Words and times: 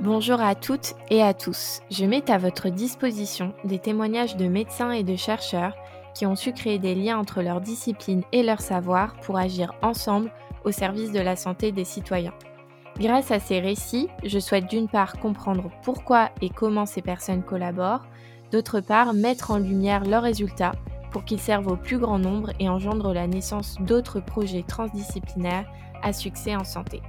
Bonjour 0.00 0.40
à 0.40 0.54
toutes 0.54 0.94
et 1.10 1.24
à 1.24 1.34
tous. 1.34 1.80
Je 1.90 2.04
mets 2.04 2.30
à 2.30 2.38
votre 2.38 2.68
disposition 2.68 3.52
des 3.64 3.80
témoignages 3.80 4.36
de 4.36 4.46
médecins 4.46 4.92
et 4.92 5.02
de 5.02 5.16
chercheurs 5.16 5.74
qui 6.14 6.24
ont 6.24 6.36
su 6.36 6.52
créer 6.52 6.78
des 6.78 6.94
liens 6.94 7.18
entre 7.18 7.42
leurs 7.42 7.60
disciplines 7.60 8.22
et 8.30 8.44
leur 8.44 8.60
savoir 8.60 9.16
pour 9.22 9.38
agir 9.38 9.74
ensemble 9.82 10.30
au 10.64 10.70
service 10.70 11.10
de 11.10 11.18
la 11.18 11.34
santé 11.34 11.72
des 11.72 11.82
citoyens. 11.82 12.32
Grâce 13.00 13.32
à 13.32 13.40
ces 13.40 13.58
récits, 13.58 14.08
je 14.22 14.38
souhaite 14.38 14.68
d'une 14.68 14.88
part 14.88 15.18
comprendre 15.18 15.68
pourquoi 15.82 16.30
et 16.42 16.48
comment 16.48 16.86
ces 16.86 17.02
personnes 17.02 17.42
collaborent, 17.42 18.06
d'autre 18.52 18.78
part 18.78 19.14
mettre 19.14 19.50
en 19.50 19.58
lumière 19.58 20.04
leurs 20.04 20.22
résultats 20.22 20.76
pour 21.10 21.24
qu'ils 21.24 21.40
servent 21.40 21.72
au 21.72 21.76
plus 21.76 21.98
grand 21.98 22.20
nombre 22.20 22.52
et 22.60 22.68
engendrent 22.68 23.12
la 23.12 23.26
naissance 23.26 23.76
d'autres 23.80 24.20
projets 24.20 24.62
transdisciplinaires 24.62 25.68
à 26.04 26.12
succès 26.12 26.54
en 26.54 26.64
santé. 26.64 27.02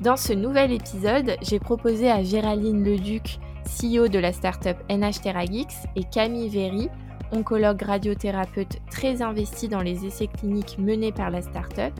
Dans 0.00 0.16
ce 0.16 0.32
nouvel 0.32 0.72
épisode, 0.72 1.36
j'ai 1.42 1.58
proposé 1.58 2.10
à 2.10 2.22
Géraldine 2.22 2.82
Leduc, 2.82 3.38
CEO 3.66 4.08
de 4.08 4.18
la 4.18 4.32
startup 4.32 4.78
NH 4.88 5.20
TerraGix, 5.22 5.66
et 5.94 6.04
Camille 6.04 6.48
Véry, 6.48 6.88
oncologue 7.32 7.82
radiothérapeute 7.82 8.78
très 8.90 9.20
investi 9.20 9.68
dans 9.68 9.82
les 9.82 10.06
essais 10.06 10.26
cliniques 10.26 10.78
menés 10.78 11.12
par 11.12 11.28
la 11.28 11.42
startup, 11.42 11.92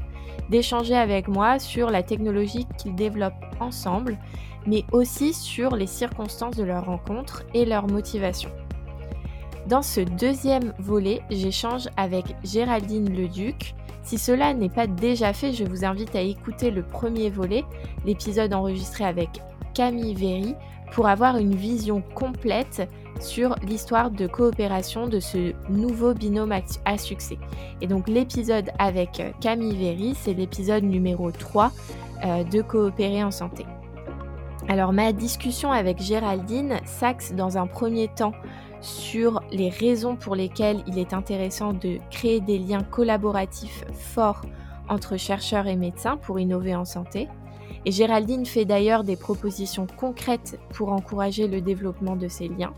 d'échanger 0.49 0.97
avec 0.97 1.29
moi 1.29 1.59
sur 1.59 1.91
la 1.91 2.03
technologie 2.03 2.67
qu'ils 2.79 2.95
développent 2.95 3.35
ensemble, 3.61 4.17
mais 4.67 4.85
aussi 4.93 5.35
sur 5.35 5.77
les 5.77 5.87
circonstances 5.87 6.57
de 6.57 6.65
leur 6.65 6.87
rencontre 6.87 7.43
et 7.53 7.67
leur 7.67 7.87
motivation. 7.87 8.51
Dans 9.67 9.83
ce 9.83 10.01
deuxième 10.01 10.73
volet, 10.79 11.21
j'échange 11.29 11.89
avec 11.99 12.25
Géraldine 12.45 13.15
Leduc. 13.15 13.75
Si 14.03 14.19
cela 14.19 14.55
n'est 14.55 14.71
pas 14.71 14.87
déjà 14.87 15.33
fait, 15.33 15.53
je 15.53 15.65
vous 15.65 15.85
invite 15.85 16.15
à 16.17 16.21
écouter 16.21 16.71
le 16.71 16.83
premier 16.83 17.31
volet, 17.31 17.65
l'épisode 18.05 18.53
enregistré 18.53 19.05
avec 19.05 19.29
Camille 19.75 20.15
Véry, 20.15 20.55
pour 20.93 21.07
avoir 21.07 21.37
une 21.37 21.55
vision 21.55 22.03
complète 22.15 22.89
sur 23.21 23.55
l'histoire 23.63 24.11
de 24.11 24.27
coopération 24.27 25.07
de 25.07 25.21
ce 25.21 25.53
nouveau 25.69 26.15
binôme 26.15 26.55
à 26.85 26.99
succès. 26.99 27.39
Et 27.81 27.87
donc 27.87 28.09
l'épisode 28.09 28.71
avec 28.79 29.23
Camille 29.41 29.77
Véry, 29.77 30.15
c'est 30.19 30.35
l'épisode 30.35 30.85
numéro 30.85 31.31
3 31.31 31.71
euh, 32.25 32.45
de 32.45 32.63
Coopérer 32.63 33.23
en 33.23 33.31
santé. 33.31 33.67
Alors 34.69 34.93
ma 34.93 35.13
discussion 35.13 35.73
avec 35.73 36.01
Géraldine 36.01 36.79
s'axe 36.85 37.33
dans 37.33 37.59
un 37.59 37.67
premier 37.67 38.09
temps 38.09 38.33
sur 38.81 39.43
les 39.51 39.69
raisons 39.69 40.17
pour 40.17 40.35
lesquelles 40.35 40.83
il 40.87 40.99
est 40.99 41.13
intéressant 41.13 41.73
de 41.73 41.99
créer 42.11 42.41
des 42.41 42.59
liens 42.59 42.83
collaboratifs 42.83 43.85
forts 43.93 44.43
entre 44.89 45.17
chercheurs 45.17 45.67
et 45.67 45.77
médecins 45.77 46.17
pour 46.17 46.41
innover 46.41 46.75
en 46.75 46.85
santé. 46.85 47.29
Et 47.85 47.93
Géraldine 47.93 48.45
fait 48.45 48.65
d'ailleurs 48.65 49.05
des 49.05 49.17
propositions 49.17 49.87
concrètes 49.97 50.59
pour 50.75 50.93
encourager 50.93 51.47
le 51.47 51.61
développement 51.61 52.17
de 52.17 52.29
ces 52.29 52.49
liens. 52.49 52.75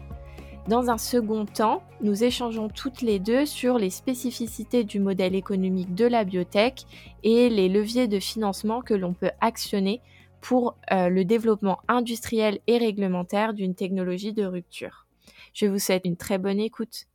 Dans 0.68 0.90
un 0.90 0.98
second 0.98 1.44
temps, 1.44 1.82
nous 2.02 2.22
échangeons 2.22 2.68
toutes 2.68 3.02
les 3.02 3.18
deux 3.18 3.46
sur 3.46 3.78
les 3.78 3.90
spécificités 3.90 4.84
du 4.84 5.00
modèle 5.00 5.34
économique 5.34 5.92
de 5.94 6.06
la 6.06 6.22
biotech 6.22 6.84
et 7.24 7.48
les 7.48 7.68
leviers 7.68 8.06
de 8.06 8.20
financement 8.20 8.80
que 8.80 8.94
l'on 8.94 9.12
peut 9.12 9.32
actionner 9.40 10.00
pour 10.40 10.76
euh, 10.92 11.08
le 11.08 11.24
développement 11.24 11.78
industriel 11.88 12.60
et 12.68 12.78
réglementaire 12.78 13.54
d'une 13.54 13.74
technologie 13.74 14.32
de 14.32 14.44
rupture. 14.44 15.01
Je 15.52 15.66
vous 15.66 15.78
souhaite 15.78 16.04
une 16.04 16.16
très 16.16 16.38
bonne 16.38 16.60
écoute. 16.60 17.06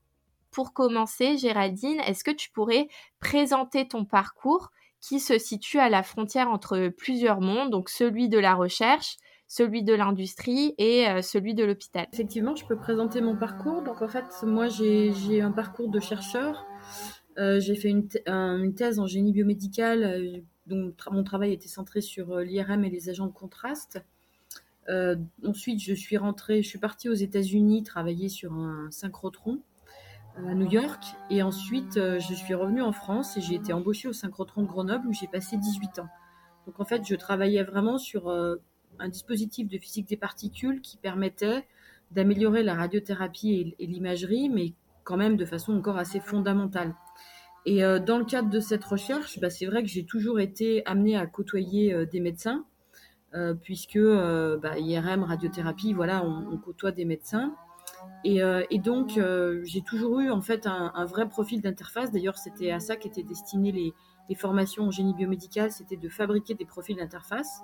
Pour 0.52 0.74
commencer, 0.74 1.38
Géraldine, 1.38 2.00
est-ce 2.02 2.24
que 2.24 2.32
tu 2.32 2.50
pourrais 2.52 2.88
présenter 3.20 3.88
ton 3.88 4.06
parcours 4.06 4.72
qui 5.02 5.20
se 5.20 5.38
situe 5.38 5.80
à 5.80 5.90
la 5.90 6.04
frontière 6.04 6.50
entre 6.50 6.90
plusieurs 6.90 7.42
mondes, 7.42 7.70
donc 7.70 7.90
celui 7.90 8.30
de 8.30 8.40
la 8.40 8.56
recherche, 8.56 9.18
celui 9.48 9.84
de 9.84 9.94
l'industrie 9.94 10.74
et 10.78 11.08
euh, 11.08 11.22
celui 11.22 11.54
de 11.54 11.64
l'hôpital? 11.64 12.08
Effectivement, 12.12 12.56
je 12.56 12.66
peux 12.66 12.78
présenter 12.78 13.22
mon 13.22 13.38
parcours. 13.38 13.84
Donc 13.84 14.02
en 14.02 14.08
fait, 14.08 14.26
moi 14.44 14.68
j'ai 14.68 15.42
un 15.42 15.52
parcours 15.52 15.90
de 15.90 16.00
chercheur. 16.00 16.66
Euh, 17.38 17.60
j'ai 17.60 17.76
fait 17.76 17.90
une, 17.90 18.08
thèse 18.76 19.00
en 19.00 19.06
génie 19.06 19.31
biomédical, 19.31 20.03
euh, 20.03 20.40
dont 20.66 20.92
mon 21.12 21.24
travail 21.24 21.53
était 21.53 21.68
centré 21.68 22.02
sur 22.02 22.38
l'IRM 22.38 22.84
et 22.84 22.90
les 22.90 23.09
agents 23.09 23.28
de 23.28 23.34
contraste. 23.34 24.02
Ensuite, 25.46 25.81
je 25.81 25.94
suis 25.94 26.18
rentrée, 26.18 26.64
je 26.64 26.68
suis 26.68 26.80
partie 26.80 27.09
aux 27.09 27.14
États-Unis 27.14 27.84
travailler 27.84 28.30
sur 28.30 28.53
un 28.53 28.90
synchrotron 28.92 29.62
à 30.38 30.53
New 30.53 30.70
York. 30.70 31.03
Et 31.30 31.42
ensuite, 31.42 31.96
je 31.96 32.34
suis 32.34 32.53
revenue 32.53 32.81
en 32.81 32.92
France 32.92 33.38
et 33.38 33.42
j'ai 33.42 33.56
été 33.56 33.74
embauchée 33.74 34.08
au 34.08 34.14
synchrotron 34.14 34.64
de 34.64 34.68
Grenoble 34.68 35.08
où 35.08 35.14
j'ai 35.14 35.28
passé 35.28 35.58
18 35.58 36.00
ans. 36.00 36.09
Donc 36.66 36.80
en 36.80 36.86
fait, 36.86 37.06
je 37.06 37.16
travaillais 37.16 37.64
vraiment 37.64 37.97
sur 37.97 38.30
un 39.00 39.09
dispositif 39.09 39.68
de 39.68 39.78
physique 39.78 40.08
des 40.08 40.18
particules 40.18 40.81
qui 40.81 40.97
permettait 40.97 41.66
d'améliorer 42.12 42.64
la 42.64 42.74
radiothérapie 42.74 43.76
et, 43.80 43.86
l'imagerie, 43.86 44.50
mais 44.50 44.74
quand 45.03 45.18
même 45.18 45.38
de 45.38 45.46
façon 45.46 45.74
encore 45.74 45.97
assez 45.97 46.20
fondamentale. 46.20 46.96
Et 47.66 47.84
euh, 47.84 48.00
dans 48.00 48.18
le 48.18 48.26
cadre 48.26 48.50
de 48.50 48.59
cette 48.59 48.84
recherche, 48.84 49.40
bah, 49.40 49.50
c'est 49.50 49.66
vrai 49.66 49.84
que 49.84 49.90
j'ai 49.90 50.06
toujours 50.06 50.40
été 50.40 50.86
amenée 50.86 51.18
à 51.18 51.26
côtoyer 51.26 51.94
euh, 51.94 52.06
des 52.06 52.20
médecins, 52.20 52.66
euh, 53.34 53.54
puisque 53.54 54.00
bah, 54.00 54.78
IRM, 54.78 55.24
radiothérapie, 55.24 55.94
voilà, 55.94 56.24
on, 56.24 56.58
côtoie 56.58 56.92
des 56.92 57.06
médecins. 57.06 57.54
Et, 58.24 58.42
donc, 58.80 59.20
j'ai 59.64 59.82
toujours 59.82 60.20
eu 60.20 60.30
en 60.30 60.42
fait 60.42 60.68
un, 60.68 60.92
un 60.94 61.06
vrai 61.06 61.28
profil 61.28 61.62
d'interface. 61.62 62.12
D'ailleurs, 62.12 62.38
c'était 62.38 62.72
à 62.72 62.80
ça 62.80 62.96
qu'étaient 62.96 63.24
destinées 63.24 63.72
les, 63.72 63.94
formations 64.36 64.86
en 64.86 64.92
génie 64.92 65.14
biomédical, 65.14 65.72
c'était 65.72 65.96
de 65.96 66.10
fabriquer 66.10 66.54
des 66.54 66.66
profils 66.66 66.98
d'interface. 66.98 67.62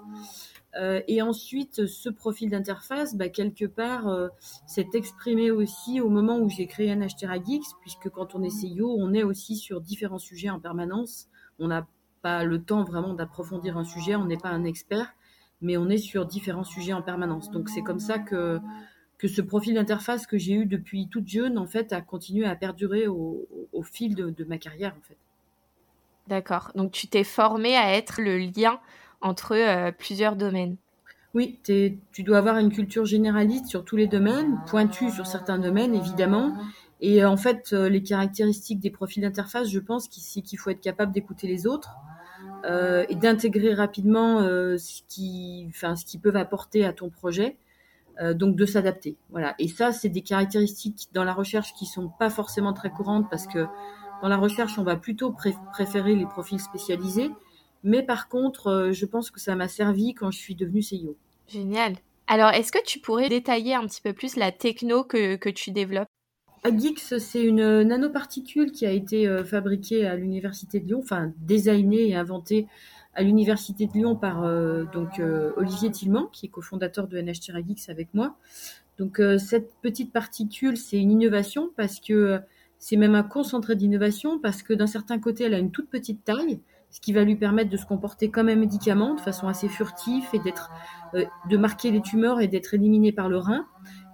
Euh, 0.79 1.01
et 1.07 1.22
ensuite, 1.22 1.85
ce 1.85 2.09
profil 2.09 2.50
d'interface, 2.50 3.16
bah, 3.16 3.30
quelque 3.30 3.66
part, 3.66 4.07
euh, 4.07 4.30
s'est 4.66 4.90
exprimé 4.94 5.51
aussi 5.51 6.00
au 6.00 6.09
moment 6.09 6.40
où 6.40 6.50
j'ai 6.50 6.68
créé 6.68 6.95
NHTerraGeeks, 6.95 7.66
puisque 7.81 8.09
quand 8.09 8.35
on 8.35 8.44
est 8.44 8.50
CEO, 8.50 8.95
on 8.97 9.13
est 9.13 9.24
aussi 9.24 9.56
sur 9.56 9.81
différents 9.81 10.19
sujets 10.19 10.50
en 10.50 10.59
permanence. 10.59 11.28
On 11.59 11.68
n'a 11.68 11.88
pas 12.22 12.44
le 12.45 12.63
temps 12.63 12.84
vraiment 12.84 13.13
d'approfondir 13.13 13.78
un 13.78 13.84
sujet, 13.84 14.16
on 14.16 14.25
n'est 14.25 14.38
pas 14.38 14.50
un 14.50 14.63
expert, 14.63 15.13
mais 15.61 15.77
on 15.77 15.89
est 15.89 15.97
sur 15.97 16.25
différents 16.25 16.63
sujets 16.63 16.93
en 16.93 17.01
permanence. 17.01 17.51
Donc 17.51 17.69
c'est 17.69 17.81
comme 17.81 17.99
ça 17.99 18.19
que 18.19 18.59
que 19.23 19.29
ce 19.29 19.41
profil 19.41 19.75
d'interface 19.75 20.27
que 20.27 20.37
j'ai 20.37 20.53
eu 20.53 20.65
depuis 20.65 21.07
toute 21.07 21.29
jeune, 21.29 21.57
en 21.57 21.65
fait, 21.65 21.93
a 21.93 22.01
continué 22.01 22.45
à 22.45 22.57
perdurer 22.57 23.07
au, 23.07 23.47
fil 23.81 24.15
de, 24.15 24.29
de 24.29 24.43
ma 24.43 24.57
carrière, 24.57 24.93
en 24.99 25.01
fait. 25.01 25.15
D'accord. 26.27 26.71
Donc 26.75 26.91
tu 26.91 27.07
t'es 27.07 27.23
formé 27.23 27.77
à 27.77 27.95
être 27.95 28.21
le 28.21 28.37
lien 28.37 28.81
entre 29.21 29.55
euh, 29.55 29.91
plusieurs 29.91 30.35
domaines. 30.35 30.75
Oui, 31.33 31.59
tu 31.63 32.23
dois 32.23 32.37
avoir 32.37 32.57
une 32.57 32.71
culture 32.71 33.05
généraliste 33.05 33.67
sur 33.67 33.83
tous 33.85 33.95
les 33.95 34.07
domaines, 34.07 34.61
pointue 34.67 35.09
sur 35.09 35.25
certains 35.25 35.57
domaines 35.57 35.95
évidemment. 35.95 36.55
Et 37.01 37.25
en 37.25 37.37
fait, 37.37 37.71
euh, 37.73 37.89
les 37.89 38.03
caractéristiques 38.03 38.79
des 38.79 38.91
profils 38.91 39.23
d'interface, 39.23 39.69
je 39.69 39.79
pense 39.79 40.07
qu'il 40.07 40.59
faut 40.59 40.69
être 40.69 40.81
capable 40.81 41.11
d'écouter 41.11 41.47
les 41.47 41.65
autres 41.65 41.95
et 43.09 43.15
d'intégrer 43.15 43.73
rapidement 43.73 44.39
ce 44.41 45.01
qui, 45.09 45.65
enfin, 45.69 45.95
ce 45.95 46.05
qu'ils 46.05 46.21
peuvent 46.21 46.37
apporter 46.37 46.85
à 46.85 46.93
ton 46.93 47.09
projet. 47.09 47.57
donc 48.35 48.55
de 48.55 48.65
s'adapter. 48.65 49.17
Voilà. 49.31 49.53
Et 49.59 49.67
ça, 49.67 49.91
c'est 49.91 50.09
des 50.09 50.21
caractéristiques 50.21 51.09
dans 51.13 51.23
la 51.23 51.33
recherche 51.33 51.73
qui 51.73 51.85
sont 51.85 52.07
pas 52.07 52.29
forcément 52.29 52.71
très 52.71 52.89
courantes 52.89 53.29
parce 53.29 53.47
que 53.47 53.67
dans 54.23 54.29
la 54.29 54.37
recherche, 54.37 54.79
on 54.79 54.83
va 54.83 54.95
plutôt 54.95 55.35
préférer 55.73 56.15
les 56.15 56.25
profils 56.25 56.59
spécialisés. 56.59 57.29
Mais 57.83 58.01
par 58.01 58.29
contre, 58.29 58.67
euh, 58.67 58.91
je 58.93 59.05
pense 59.05 59.29
que 59.29 59.39
ça 59.41 59.53
m'a 59.55 59.67
servi 59.67 60.13
quand 60.13 60.31
je 60.31 60.37
suis 60.37 60.55
devenue 60.55 60.79
CEO. 60.79 61.17
Génial. 61.49 61.97
Alors, 62.27 62.51
est-ce 62.51 62.71
que 62.71 62.81
tu 62.85 62.99
pourrais 62.99 63.27
détailler 63.27 63.75
un 63.75 63.85
petit 63.85 64.01
peu 64.01 64.13
plus 64.13 64.37
la 64.37 64.53
techno 64.53 65.03
que, 65.03 65.49
tu 65.49 65.71
développes? 65.71 66.07
Agix, 66.63 67.18
c'est 67.18 67.44
une 67.44 67.84
nanoparticule 67.84 68.72
qui 68.72 68.85
a 68.85 68.91
été 68.91 69.28
euh, 69.28 69.44
fabriquée 69.44 70.06
à 70.06 70.16
l'Université 70.16 70.79
de 70.79 70.88
Lyon, 70.88 71.00
enfin 71.03 71.34
designée 71.38 72.09
et 72.09 72.16
inventée 72.16 72.68
à 73.16 73.22
l'Université 73.22 73.85
de 73.85 73.94
Lyon 73.94 74.16
par 74.16 74.44
euh, 74.44 74.85
donc 74.94 75.22
Olivier 75.57 75.91
Tillman, 75.91 76.28
qui 76.31 76.47
est 76.47 76.50
cofondateur 76.50 77.07
de 77.07 77.19
NHT 77.19 77.53
Agix 77.53 77.90
avec 77.90 78.13
moi. 78.13 78.38
Donc 78.98 79.19
cette 79.39 79.74
petite 79.81 80.13
particule, 80.13 80.77
c'est 80.77 81.00
une 81.00 81.12
innovation 81.12 81.71
parce 81.75 82.00
que 82.00 82.39
c'est 82.83 82.98
même 82.98 83.16
un 83.16 83.24
concentré 83.24 83.77
d'innovation 83.77 84.39
parce 84.39 84.62
que 84.62 84.74
d'un 84.74 84.88
certain 84.88 85.18
côté, 85.18 85.45
elle 85.45 85.54
a 85.54 85.57
une 85.57 85.71
toute 85.71 85.89
petite 85.89 86.25
taille, 86.25 86.59
ce 86.89 87.00
qui 87.00 87.13
va 87.13 87.24
lui 87.24 87.38
permettre 87.38 87.69
de 87.69 87.77
se 87.77 87.86
comporter 87.86 88.30
comme 88.30 88.50
un 88.50 88.57
médicament 88.57 89.16
de 89.16 89.21
façon 89.21 89.48
assez 89.48 89.69
furtive 89.69 90.25
et 90.33 90.39
euh, 91.16 91.24
de 91.50 91.57
marquer 91.57 91.92
les 91.92 92.01
tumeurs 92.01 92.42
et 92.42 92.50
d'être 92.50 92.74
éliminé 92.74 93.13
par 93.13 93.30
le 93.30 93.38
rein 93.38 93.66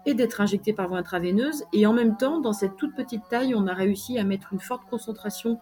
et 0.05 0.13
d'être 0.13 0.41
injecté 0.41 0.73
par 0.73 0.87
voie 0.87 0.97
intraveineuse. 0.97 1.63
Et 1.73 1.85
en 1.85 1.93
même 1.93 2.17
temps, 2.17 2.39
dans 2.39 2.53
cette 2.53 2.77
toute 2.77 2.95
petite 2.95 3.23
taille, 3.29 3.53
on 3.55 3.67
a 3.67 3.73
réussi 3.73 4.17
à 4.17 4.23
mettre 4.23 4.53
une 4.53 4.59
forte 4.59 4.89
concentration 4.89 5.59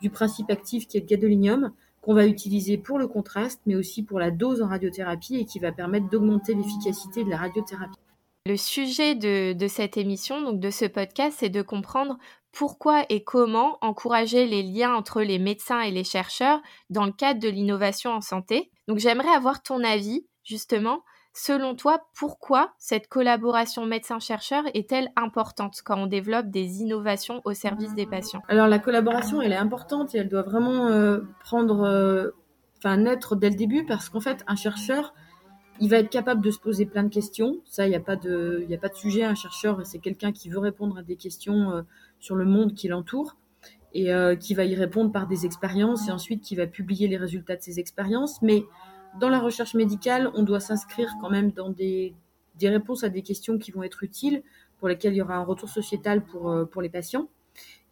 du 0.00 0.10
principe 0.10 0.50
actif 0.50 0.86
qui 0.86 0.96
est 0.96 1.00
le 1.00 1.06
gadolinium 1.06 1.72
qu'on 2.00 2.14
va 2.14 2.26
utiliser 2.26 2.78
pour 2.78 2.98
le 2.98 3.08
contraste, 3.08 3.60
mais 3.66 3.74
aussi 3.74 4.02
pour 4.02 4.18
la 4.20 4.30
dose 4.30 4.62
en 4.62 4.68
radiothérapie 4.68 5.36
et 5.36 5.44
qui 5.44 5.58
va 5.58 5.72
permettre 5.72 6.08
d'augmenter 6.08 6.54
l'efficacité 6.54 7.24
de 7.24 7.30
la 7.30 7.38
radiothérapie. 7.38 7.98
Le 8.46 8.56
sujet 8.56 9.14
de, 9.14 9.52
de, 9.52 9.68
cette 9.68 9.96
émission, 9.96 10.40
donc 10.40 10.60
de 10.60 10.70
ce 10.70 10.86
podcast, 10.86 11.36
c'est 11.40 11.50
de 11.50 11.60
comprendre 11.60 12.16
pourquoi 12.52 13.04
et 13.10 13.22
comment 13.22 13.76
encourager 13.82 14.46
les 14.46 14.62
liens 14.62 14.94
entre 14.94 15.22
les 15.22 15.38
médecins 15.38 15.80
et 15.80 15.90
les 15.90 16.04
chercheurs 16.04 16.60
dans 16.88 17.04
le 17.04 17.12
cadre 17.12 17.40
de 17.40 17.48
l'innovation 17.48 18.10
en 18.10 18.20
santé. 18.20 18.70
Donc 18.86 18.98
j'aimerais 18.98 19.28
avoir 19.34 19.62
ton 19.62 19.84
avis 19.84 20.26
justement 20.44 21.02
Selon 21.40 21.76
toi, 21.76 22.02
pourquoi 22.18 22.72
cette 22.78 23.06
collaboration 23.06 23.86
médecin-chercheur 23.86 24.64
est-elle 24.74 25.12
importante 25.14 25.82
quand 25.84 25.96
on 25.96 26.08
développe 26.08 26.50
des 26.50 26.80
innovations 26.80 27.42
au 27.44 27.54
service 27.54 27.94
des 27.94 28.06
patients? 28.06 28.42
Alors 28.48 28.66
la 28.66 28.80
collaboration, 28.80 29.40
elle 29.40 29.52
est 29.52 29.56
importante 29.56 30.16
et 30.16 30.18
elle 30.18 30.28
doit 30.28 30.42
vraiment 30.42 30.88
euh, 30.88 31.20
prendre, 31.38 31.82
euh, 31.84 32.30
naître 32.84 33.36
dès 33.36 33.50
le 33.50 33.54
début 33.54 33.86
parce 33.86 34.08
qu'en 34.08 34.18
fait, 34.18 34.42
un 34.48 34.56
chercheur, 34.56 35.14
il 35.78 35.88
va 35.88 35.98
être 35.98 36.10
capable 36.10 36.42
de 36.42 36.50
se 36.50 36.58
poser 36.58 36.86
plein 36.86 37.04
de 37.04 37.08
questions. 37.08 37.58
Ça, 37.66 37.86
il 37.86 37.90
n'y 37.90 37.96
a 37.96 38.00
pas 38.00 38.16
de, 38.16 38.66
a 38.68 38.76
pas 38.76 38.88
de 38.88 38.96
sujet. 38.96 39.22
Un 39.22 39.36
chercheur, 39.36 39.86
c'est 39.86 40.00
quelqu'un 40.00 40.32
qui 40.32 40.50
veut 40.50 40.58
répondre 40.58 40.98
à 40.98 41.02
des 41.04 41.14
questions 41.14 41.70
euh, 41.70 41.82
sur 42.18 42.34
le 42.34 42.46
monde 42.46 42.74
qui 42.74 42.88
l'entoure 42.88 43.36
et 43.94 44.12
qui 44.38 44.54
va 44.54 44.64
y 44.64 44.74
répondre 44.74 45.10
par 45.10 45.26
des 45.26 45.46
expériences 45.46 46.08
et 46.08 46.12
ensuite 46.12 46.42
qui 46.42 46.54
va 46.54 46.66
publier 46.66 47.08
les 47.08 47.16
résultats 47.16 47.56
de 47.56 47.62
ces 47.62 47.80
expériences. 47.80 48.42
Mais 48.42 48.64
dans 49.20 49.28
la 49.28 49.40
recherche 49.40 49.74
médicale, 49.74 50.30
on 50.34 50.42
doit 50.42 50.60
s'inscrire 50.60 51.10
quand 51.20 51.30
même 51.30 51.50
dans 51.50 51.70
des, 51.70 52.14
réponses 52.60 53.04
à 53.04 53.08
des 53.08 53.22
questions 53.22 53.58
qui 53.58 53.70
vont 53.70 53.82
être 53.82 54.02
utiles, 54.02 54.42
pour 54.78 54.88
lesquelles 54.88 55.14
il 55.14 55.16
y 55.16 55.22
aura 55.22 55.36
un 55.36 55.44
retour 55.44 55.68
sociétal 55.68 56.24
pour, 56.24 56.50
euh, 56.50 56.64
pour 56.64 56.82
les 56.82 56.88
patients. 56.88 57.28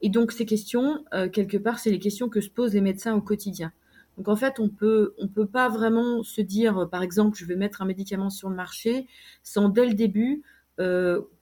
Et 0.02 0.08
donc 0.08 0.30
ces 0.32 0.46
questions, 0.46 1.04
euh, 1.14 1.28
quelque 1.28 1.56
part, 1.56 1.78
c'est 1.78 1.90
les 1.90 1.98
questions 1.98 2.28
que 2.28 2.40
se 2.40 2.50
posent 2.50 2.74
les 2.74 2.80
médecins 2.80 3.14
au 3.14 3.20
quotidien. 3.20 3.72
Donc 4.16 4.28
en 4.28 4.36
fait, 4.36 4.60
on 4.60 4.68
peut 4.68 5.14
on 5.18 5.28
peut 5.28 5.46
pas 5.46 5.68
vraiment 5.68 6.22
se 6.22 6.40
dire, 6.40 6.78
euh, 6.78 6.86
par 6.86 7.02
exemple, 7.02 7.36
je 7.36 7.44
vais 7.44 7.56
mettre 7.56 7.82
un 7.82 7.86
médicament 7.86 8.30
sur 8.30 8.48
le 8.48 8.54
marché 8.54 9.06
sans 9.42 9.68
dès 9.68 9.86
le 9.86 9.94
début 9.94 10.42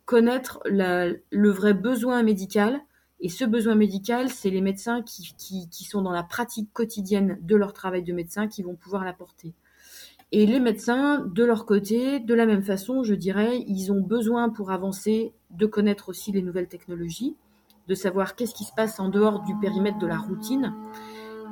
connaître 0.05 0.61
le 0.67 1.49
vrai 1.51 1.75
besoin 1.75 2.23
médical. 2.23 2.81
Et 3.21 3.29
ce 3.29 3.45
besoin 3.45 3.75
médical, 3.75 4.29
c'est 4.29 4.51
les 4.51 4.61
médecins 4.61 5.03
qui, 5.03 5.35
qui, 5.39 5.85
sont 5.85 6.03
dans 6.03 6.13
la 6.13 6.23
pratique 6.23 6.71
quotidienne 6.73 7.39
de 7.41 7.57
leur 7.57 7.73
travail 7.73 8.03
de 8.03 8.13
médecin 8.13 8.49
qui 8.49 8.63
vont 8.63 8.75
pouvoir 8.75 9.03
l'apporter. 9.03 9.55
Et 10.37 10.47
les 10.47 10.59
médecins, 10.59 11.21
de 11.21 11.45
leur 11.45 11.65
côté, 11.65 12.19
de 12.19 12.35
la 12.35 12.45
même 12.45 12.65
façon, 12.65 13.05
je 13.05 13.15
dirais, 13.15 13.63
ils 13.69 13.93
ont 13.93 14.01
besoin 14.01 14.49
pour 14.49 14.73
avancer 14.73 15.33
de 15.51 15.65
connaître 15.65 16.09
aussi 16.09 16.33
les 16.33 16.43
nouvelles 16.43 16.67
technologies, 16.67 17.37
de 17.87 17.95
savoir 17.95 18.35
qu'est-ce 18.35 18.53
qui 18.53 18.65
se 18.65 18.73
passe 18.75 18.99
en 18.99 19.09
dehors 19.11 19.45
du 19.45 19.57
périmètre 19.61 19.99
de 19.99 20.09
la 20.09 20.19
routine. 20.19 20.75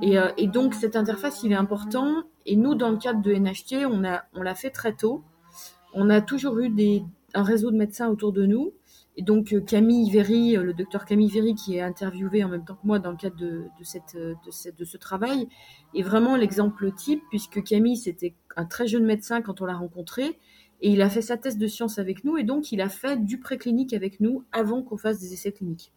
Et, 0.02 0.18
euh, 0.18 0.32
donc 0.48 0.74
cette 0.74 0.96
interface, 0.96 1.44
il 1.44 1.52
est 1.52 1.54
important. 1.54 2.24
Et 2.44 2.56
nous, 2.56 2.74
dans 2.74 2.90
le 2.90 2.96
cadre 2.96 3.22
de 3.22 3.32
NHT, 3.32 3.86
on 3.86 4.00
l'a 4.00 4.24
on 4.34 4.44
fait 4.56 4.70
très 4.70 4.94
tôt. 4.94 5.22
On 5.94 6.10
a 6.10 6.20
toujours 6.20 6.58
eu 6.58 6.68
un 7.34 7.42
réseau 7.44 7.70
de 7.70 7.76
médecins 7.76 8.08
autour 8.08 8.32
de 8.32 8.46
nous 8.46 8.72
et 9.16 9.22
donc 9.22 9.52
euh, 9.52 9.60
Camille 9.60 10.10
Véry, 10.10 10.56
euh, 10.56 10.62
le 10.62 10.72
docteur 10.72 11.04
Camille 11.04 11.30
Véry, 11.30 11.54
qui 11.54 11.76
est 11.76 11.82
interviewé 11.82 12.42
en 12.44 12.48
même 12.48 12.64
temps 12.64 12.74
que 12.74 12.86
moi 12.86 12.98
dans 12.98 13.10
le 13.10 13.16
cadre 13.16 13.36
de, 13.36 13.68
cette, 13.82 14.16
de, 14.16 14.50
cette, 14.50 14.78
de 14.78 14.84
ce 14.84 14.96
travail, 14.96 15.48
est 15.94 16.02
vraiment 16.02 16.36
l'exemple 16.36 16.92
type, 16.92 17.22
puisque 17.28 17.62
Camille, 17.62 17.96
c'était 17.96 18.34
un 18.56 18.64
très 18.64 18.86
jeune 18.86 19.04
médecin 19.04 19.42
quand 19.42 19.60
on 19.60 19.66
l'a 19.66 19.76
rencontré, 19.76 20.38
et 20.80 20.90
il 20.90 21.02
a 21.02 21.10
fait 21.10 21.22
sa 21.22 21.36
thèse 21.36 21.58
de 21.58 21.66
science 21.66 21.98
avec 21.98 22.24
nous, 22.24 22.38
et 22.38 22.42
donc 22.42 22.72
il 22.72 22.80
a 22.80 22.88
fait 22.88 23.22
du 23.22 23.38
préclinique 23.38 23.92
avec 23.92 24.20
nous 24.20 24.44
avant 24.50 24.82
qu'on 24.82 24.96
fasse 24.96 25.20
des 25.20 25.32
essais 25.32 25.52
cliniques. 25.52 25.92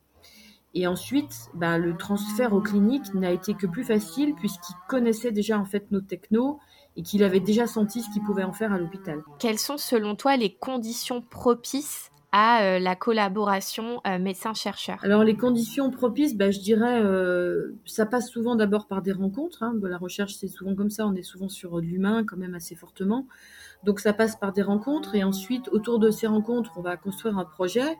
Et 0.77 0.87
ensuite, 0.87 1.49
ben, 1.53 1.77
le 1.77 1.95
transfert 1.95 2.51
aux 2.51 2.59
cliniques 2.59 3.13
n'a 3.13 3.31
été 3.31 3.53
que 3.53 3.65
plus 3.65 3.85
facile, 3.85 4.35
puisqu'il 4.35 4.75
connaissait 4.89 5.31
déjà 5.31 5.57
en 5.57 5.63
fait 5.63 5.89
nos 5.89 6.01
technos, 6.01 6.59
et 6.97 7.01
qu'il 7.01 7.23
avait 7.23 7.39
déjà 7.39 7.65
senti 7.65 8.01
ce 8.01 8.09
qu'il 8.11 8.23
pouvait 8.23 8.43
en 8.43 8.53
faire 8.53 8.73
à 8.73 8.77
l'hôpital. 8.77 9.23
Quelles 9.39 9.59
sont 9.59 9.77
selon 9.77 10.15
toi 10.15 10.37
les 10.37 10.53
conditions 10.53 11.21
propices 11.21 12.11
à 12.37 12.63
euh, 12.63 12.79
la 12.79 12.97
collaboration 12.97 14.01
euh, 14.05 14.19
médecin-chercheur 14.19 14.97
Alors 15.03 15.23
les 15.23 15.37
conditions 15.37 15.89
propices, 15.89 16.35
bah, 16.35 16.51
je 16.51 16.59
dirais, 16.59 17.01
euh, 17.01 17.77
ça 17.85 18.05
passe 18.05 18.29
souvent 18.29 18.57
d'abord 18.57 18.87
par 18.87 19.01
des 19.01 19.13
rencontres. 19.13 19.63
Hein. 19.63 19.73
La 19.81 19.97
recherche, 19.97 20.35
c'est 20.35 20.49
souvent 20.49 20.75
comme 20.75 20.89
ça, 20.89 21.07
on 21.07 21.15
est 21.15 21.23
souvent 21.23 21.47
sur 21.47 21.79
l'humain 21.79 22.25
quand 22.25 22.35
même 22.35 22.53
assez 22.53 22.75
fortement. 22.75 23.25
Donc 23.85 24.01
ça 24.01 24.11
passe 24.11 24.35
par 24.35 24.51
des 24.51 24.63
rencontres 24.63 25.15
et 25.15 25.23
ensuite, 25.23 25.69
autour 25.69 25.97
de 25.97 26.11
ces 26.11 26.27
rencontres, 26.27 26.71
on 26.75 26.81
va 26.81 26.97
construire 26.97 27.37
un 27.37 27.45
projet. 27.45 27.95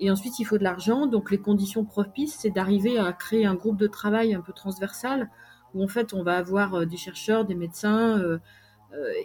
Et 0.00 0.10
ensuite, 0.10 0.40
il 0.40 0.44
faut 0.44 0.58
de 0.58 0.64
l'argent. 0.64 1.06
Donc 1.06 1.30
les 1.30 1.38
conditions 1.38 1.84
propices, 1.84 2.34
c'est 2.40 2.50
d'arriver 2.50 2.98
à 2.98 3.12
créer 3.12 3.46
un 3.46 3.54
groupe 3.54 3.76
de 3.76 3.86
travail 3.86 4.34
un 4.34 4.40
peu 4.40 4.52
transversal 4.52 5.30
où 5.74 5.84
en 5.84 5.88
fait, 5.88 6.12
on 6.12 6.24
va 6.24 6.38
avoir 6.38 6.88
des 6.88 6.96
chercheurs, 6.96 7.44
des 7.44 7.54
médecins. 7.54 8.20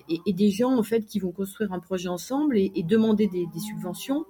et, 0.07 0.33
des 0.33 0.51
gens 0.51 0.77
en 0.77 0.83
fait 0.83 1.05
qui 1.07 1.19
vont 1.19 1.31
construire 1.31 1.73
un 1.73 1.79
projet 1.79 2.09
ensemble 2.09 2.57
et, 2.59 2.83
demander 2.83 3.27
des 3.27 3.59
subventions 3.59 4.23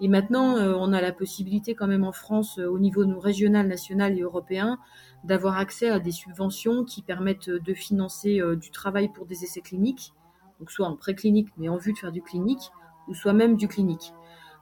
et 0.00 0.08
maintenant, 0.08 0.56
euh, 0.56 0.74
on 0.76 0.92
a 0.92 1.00
la 1.00 1.12
possibilité 1.12 1.74
quand 1.74 1.86
même 1.86 2.04
en 2.04 2.12
France, 2.12 2.58
euh, 2.58 2.66
au 2.66 2.78
niveau 2.78 3.04
régional, 3.18 3.68
national 3.68 4.16
et 4.16 4.22
européen, 4.22 4.78
d'avoir 5.24 5.58
accès 5.58 5.90
à 5.90 5.98
des 5.98 6.10
subventions 6.12 6.84
qui 6.84 7.02
permettent 7.02 7.50
euh, 7.50 7.60
de 7.60 7.74
financer 7.74 8.40
du 8.56 8.70
travail 8.70 9.08
pour 9.12 9.26
des 9.26 9.44
essais 9.44 9.60
cliniques, 9.60 10.12
donc 10.58 10.70
soit 10.70 10.86
en 10.86 10.96
préclinique 10.96 11.48
mais 11.58 11.68
en 11.68 11.76
vue 11.76 11.92
de 11.92 11.98
faire 11.98 12.12
du 12.12 12.22
clinique, 12.22 12.70
ou 13.08 13.14
soit 13.14 13.32
même 13.32 13.56
du 13.56 13.68
clinique. 13.68 14.14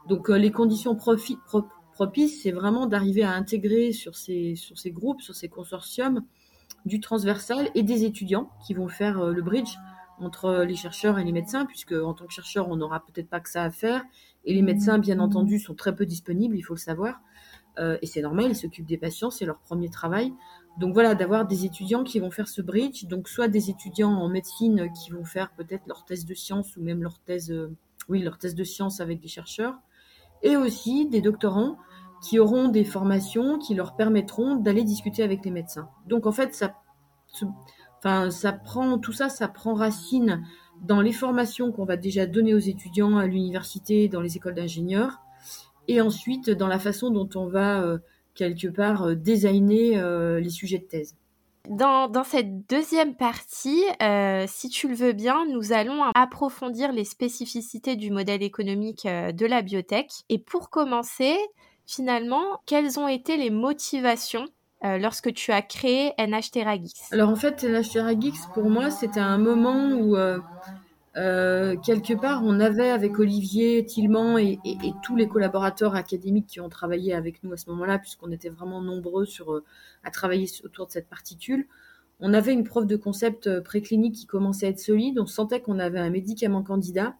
Donc 0.08 0.28
les 0.28 0.50
conditions 0.50 0.96
propices, 0.96 2.42
c'est 2.42 2.50
vraiment 2.50 2.86
d'arriver 2.86 3.22
à 3.22 3.32
intégrer 3.32 3.92
sur 3.92 4.16
ces, 4.16 4.54
sur 4.56 4.78
ces 4.78 4.90
groupes, 4.90 5.20
sur 5.20 5.34
ces 5.34 5.48
consortiums, 5.48 6.24
du 6.86 7.00
transversal 7.00 7.68
et 7.74 7.82
des 7.82 8.04
étudiants 8.04 8.50
qui 8.66 8.72
vont 8.72 8.88
faire 8.88 9.22
le 9.22 9.42
bridge 9.42 9.76
entre 10.20 10.64
les 10.64 10.76
chercheurs 10.76 11.18
et 11.18 11.24
les 11.24 11.32
médecins, 11.32 11.66
puisque 11.66 11.92
en 11.92 12.14
tant 12.14 12.26
que 12.26 12.32
chercheur, 12.32 12.68
on 12.68 12.76
n'aura 12.76 13.00
peut-être 13.00 13.28
pas 13.28 13.40
que 13.40 13.50
ça 13.50 13.62
à 13.62 13.70
faire, 13.70 14.04
et 14.44 14.54
les 14.54 14.62
médecins, 14.62 14.98
bien 14.98 15.18
entendu, 15.18 15.58
sont 15.58 15.74
très 15.74 15.94
peu 15.94 16.06
disponibles, 16.06 16.56
il 16.56 16.62
faut 16.62 16.74
le 16.74 16.78
savoir. 16.78 17.20
Euh, 17.78 17.98
et 18.02 18.06
c'est 18.06 18.22
normal, 18.22 18.46
ils 18.50 18.56
s'occupent 18.56 18.86
des 18.86 18.98
patients, 18.98 19.30
c'est 19.30 19.44
leur 19.44 19.58
premier 19.58 19.88
travail. 19.88 20.32
Donc 20.78 20.94
voilà, 20.94 21.14
d'avoir 21.14 21.46
des 21.46 21.64
étudiants 21.64 22.04
qui 22.04 22.20
vont 22.20 22.30
faire 22.30 22.48
ce 22.48 22.62
bridge, 22.62 23.04
donc 23.06 23.28
soit 23.28 23.48
des 23.48 23.70
étudiants 23.70 24.12
en 24.12 24.28
médecine 24.28 24.90
qui 24.92 25.10
vont 25.10 25.24
faire 25.24 25.52
peut-être 25.52 25.86
leur 25.86 26.04
thèse 26.04 26.24
de 26.24 26.34
sciences 26.34 26.76
ou 26.76 26.82
même 26.82 27.02
leur 27.02 27.18
thèse, 27.20 27.50
euh, 27.50 27.74
oui, 28.08 28.22
leur 28.22 28.38
thèse 28.38 28.54
de 28.54 28.64
sciences 28.64 29.00
avec 29.00 29.20
des 29.20 29.28
chercheurs, 29.28 29.74
et 30.42 30.56
aussi 30.56 31.08
des 31.08 31.20
doctorants 31.20 31.78
qui 32.22 32.38
auront 32.38 32.68
des 32.68 32.84
formations 32.84 33.58
qui 33.58 33.74
leur 33.74 33.96
permettront 33.96 34.56
d'aller 34.56 34.84
discuter 34.84 35.22
avec 35.22 35.44
les 35.44 35.50
médecins. 35.50 35.88
Donc 36.06 36.26
en 36.26 36.32
fait, 36.32 36.54
ça, 36.54 36.74
enfin, 37.98 38.30
ça 38.30 38.52
prend 38.52 38.98
tout 38.98 39.12
ça, 39.12 39.28
ça 39.28 39.48
prend 39.48 39.74
racine 39.74 40.44
dans 40.82 41.00
les 41.00 41.12
formations 41.12 41.72
qu'on 41.72 41.84
va 41.84 41.96
déjà 41.96 42.26
donner 42.26 42.54
aux 42.54 42.58
étudiants 42.58 43.16
à 43.16 43.26
l'université, 43.26 44.08
dans 44.08 44.20
les 44.20 44.36
écoles 44.36 44.54
d'ingénieurs, 44.54 45.20
et 45.88 46.00
ensuite 46.00 46.50
dans 46.50 46.68
la 46.68 46.78
façon 46.78 47.10
dont 47.10 47.28
on 47.34 47.46
va 47.46 47.82
euh, 47.82 47.98
quelque 48.34 48.68
part 48.68 49.02
euh, 49.02 49.14
designer 49.14 49.96
euh, 49.96 50.38
les 50.38 50.50
sujets 50.50 50.78
de 50.78 50.84
thèse. 50.84 51.16
Dans, 51.68 52.08
dans 52.08 52.24
cette 52.24 52.66
deuxième 52.70 53.14
partie, 53.14 53.82
si 54.46 54.70
tu 54.70 54.88
le 54.88 54.94
veux 54.94 55.12
bien, 55.12 55.44
nous 55.44 55.74
allons 55.74 56.02
approfondir 56.14 56.92
les 56.92 57.04
spécificités 57.04 57.94
du 57.94 58.10
modèle 58.10 58.42
économique 58.42 59.06
de 59.06 59.44
la 59.44 59.60
biotech. 59.60 60.10
Et 60.30 60.38
pour 60.38 60.70
commencer, 60.70 61.36
finalement, 61.84 62.62
quelles 62.64 62.98
ont 62.98 63.06
été 63.06 63.36
les 63.36 63.50
motivations 63.50 64.46
lorsque 64.82 65.32
tu 65.32 65.52
as 65.52 65.62
créé 65.62 66.12
NH 66.18 66.50
Geeks 66.52 67.12
Alors 67.12 67.30
en 67.30 67.36
fait, 67.36 67.64
NH 67.64 68.20
Geeks, 68.20 68.52
pour 68.54 68.70
moi, 68.70 68.90
c'était 68.90 69.20
un 69.20 69.38
moment 69.38 69.90
où 69.92 70.16
euh, 71.18 71.76
quelque 71.84 72.14
part, 72.14 72.42
on 72.44 72.60
avait 72.60 72.90
avec 72.90 73.18
Olivier 73.18 73.84
Tillman 73.84 74.38
et, 74.38 74.58
tous 75.02 75.16
les 75.16 75.26
collaborateurs 75.26 75.96
académiques 75.96 76.46
qui 76.46 76.60
ont 76.60 76.68
travaillé 76.68 77.12
avec 77.12 77.42
nous 77.42 77.52
à 77.52 77.56
ce 77.56 77.68
moment-là, 77.70 77.98
puisqu'on 77.98 78.30
était 78.30 78.50
vraiment 78.50 78.80
nombreux 78.80 79.26
sur, 79.26 79.52
euh, 79.52 79.64
à 80.04 80.10
travailler 80.10 80.46
autour 80.64 80.86
de 80.86 80.92
cette 80.92 81.08
particule, 81.08 81.66
on 82.20 82.34
avait 82.34 82.52
une 82.52 82.64
preuve 82.64 82.86
de 82.86 82.96
concept 82.96 83.48
euh, 83.48 83.60
préclinique 83.60 84.14
qui 84.14 84.26
commençait 84.26 84.66
à 84.66 84.68
être 84.68 84.78
solide. 84.78 85.18
On 85.18 85.26
sentait 85.26 85.60
qu'on 85.60 85.78
avait 85.80 85.98
un 85.98 86.10
médicament 86.10 86.62
candidat 86.62 87.16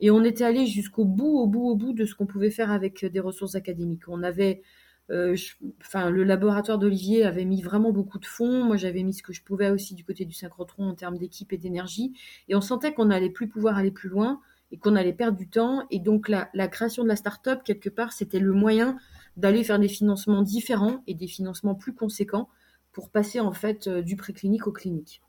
et 0.00 0.10
on 0.10 0.22
était 0.22 0.44
allé 0.44 0.66
jusqu'au 0.66 1.04
bout, 1.04 1.38
au 1.38 1.46
bout, 1.46 1.66
au 1.68 1.76
bout 1.76 1.92
de 1.94 2.04
ce 2.04 2.14
qu'on 2.14 2.26
pouvait 2.26 2.50
faire 2.50 2.70
avec 2.70 3.04
des 3.04 3.20
ressources 3.20 3.54
académiques. 3.54 4.08
On 4.08 4.22
avait 4.22 4.62
euh, 5.10 5.36
enfin, 5.80 6.10
le 6.10 6.22
laboratoire 6.22 6.78
d'Olivier 6.78 7.24
avait 7.24 7.44
mis 7.44 7.62
vraiment 7.62 7.90
beaucoup 7.90 8.18
de 8.18 8.26
fonds. 8.26 8.64
Moi, 8.64 8.76
j'avais 8.76 9.02
mis 9.02 9.14
ce 9.14 9.22
que 9.22 9.32
je 9.32 9.42
pouvais 9.42 9.70
aussi 9.70 9.94
du 9.94 10.04
côté 10.04 10.24
du 10.24 10.34
synchrotron 10.34 10.88
en 10.88 10.94
termes 10.94 11.18
d'équipe 11.18 11.52
et 11.52 11.58
d'énergie. 11.58 12.12
Et 12.48 12.54
on 12.54 12.60
sentait 12.60 12.92
qu'on 12.94 13.06
n'allait 13.06 13.30
plus 13.30 13.48
pouvoir 13.48 13.76
aller 13.76 13.90
plus 13.90 14.08
loin 14.08 14.40
et 14.70 14.78
qu'on 14.78 14.94
allait 14.94 15.12
perdre 15.12 15.36
du 15.36 15.48
temps. 15.48 15.84
Et 15.90 15.98
donc, 15.98 16.28
la, 16.28 16.46
création 16.68 17.02
de 17.02 17.08
la 17.08 17.16
start-up, 17.16 17.62
quelque 17.64 17.90
part, 17.90 18.12
c'était 18.12 18.38
le 18.38 18.52
moyen 18.52 18.96
d'aller 19.36 19.64
faire 19.64 19.80
des 19.80 19.88
financements 19.88 20.42
différents 20.42 21.02
et 21.08 21.14
des 21.14 21.26
financements 21.26 21.74
plus 21.74 21.94
conséquents 21.94 22.48
pour 22.92 23.10
passer 23.10 23.40
en 23.40 23.52
fait 23.52 23.86
euh, 23.86 24.02
du 24.02 24.16
préclinique 24.16 24.66
au 24.66 24.72
clinique. 24.72 25.22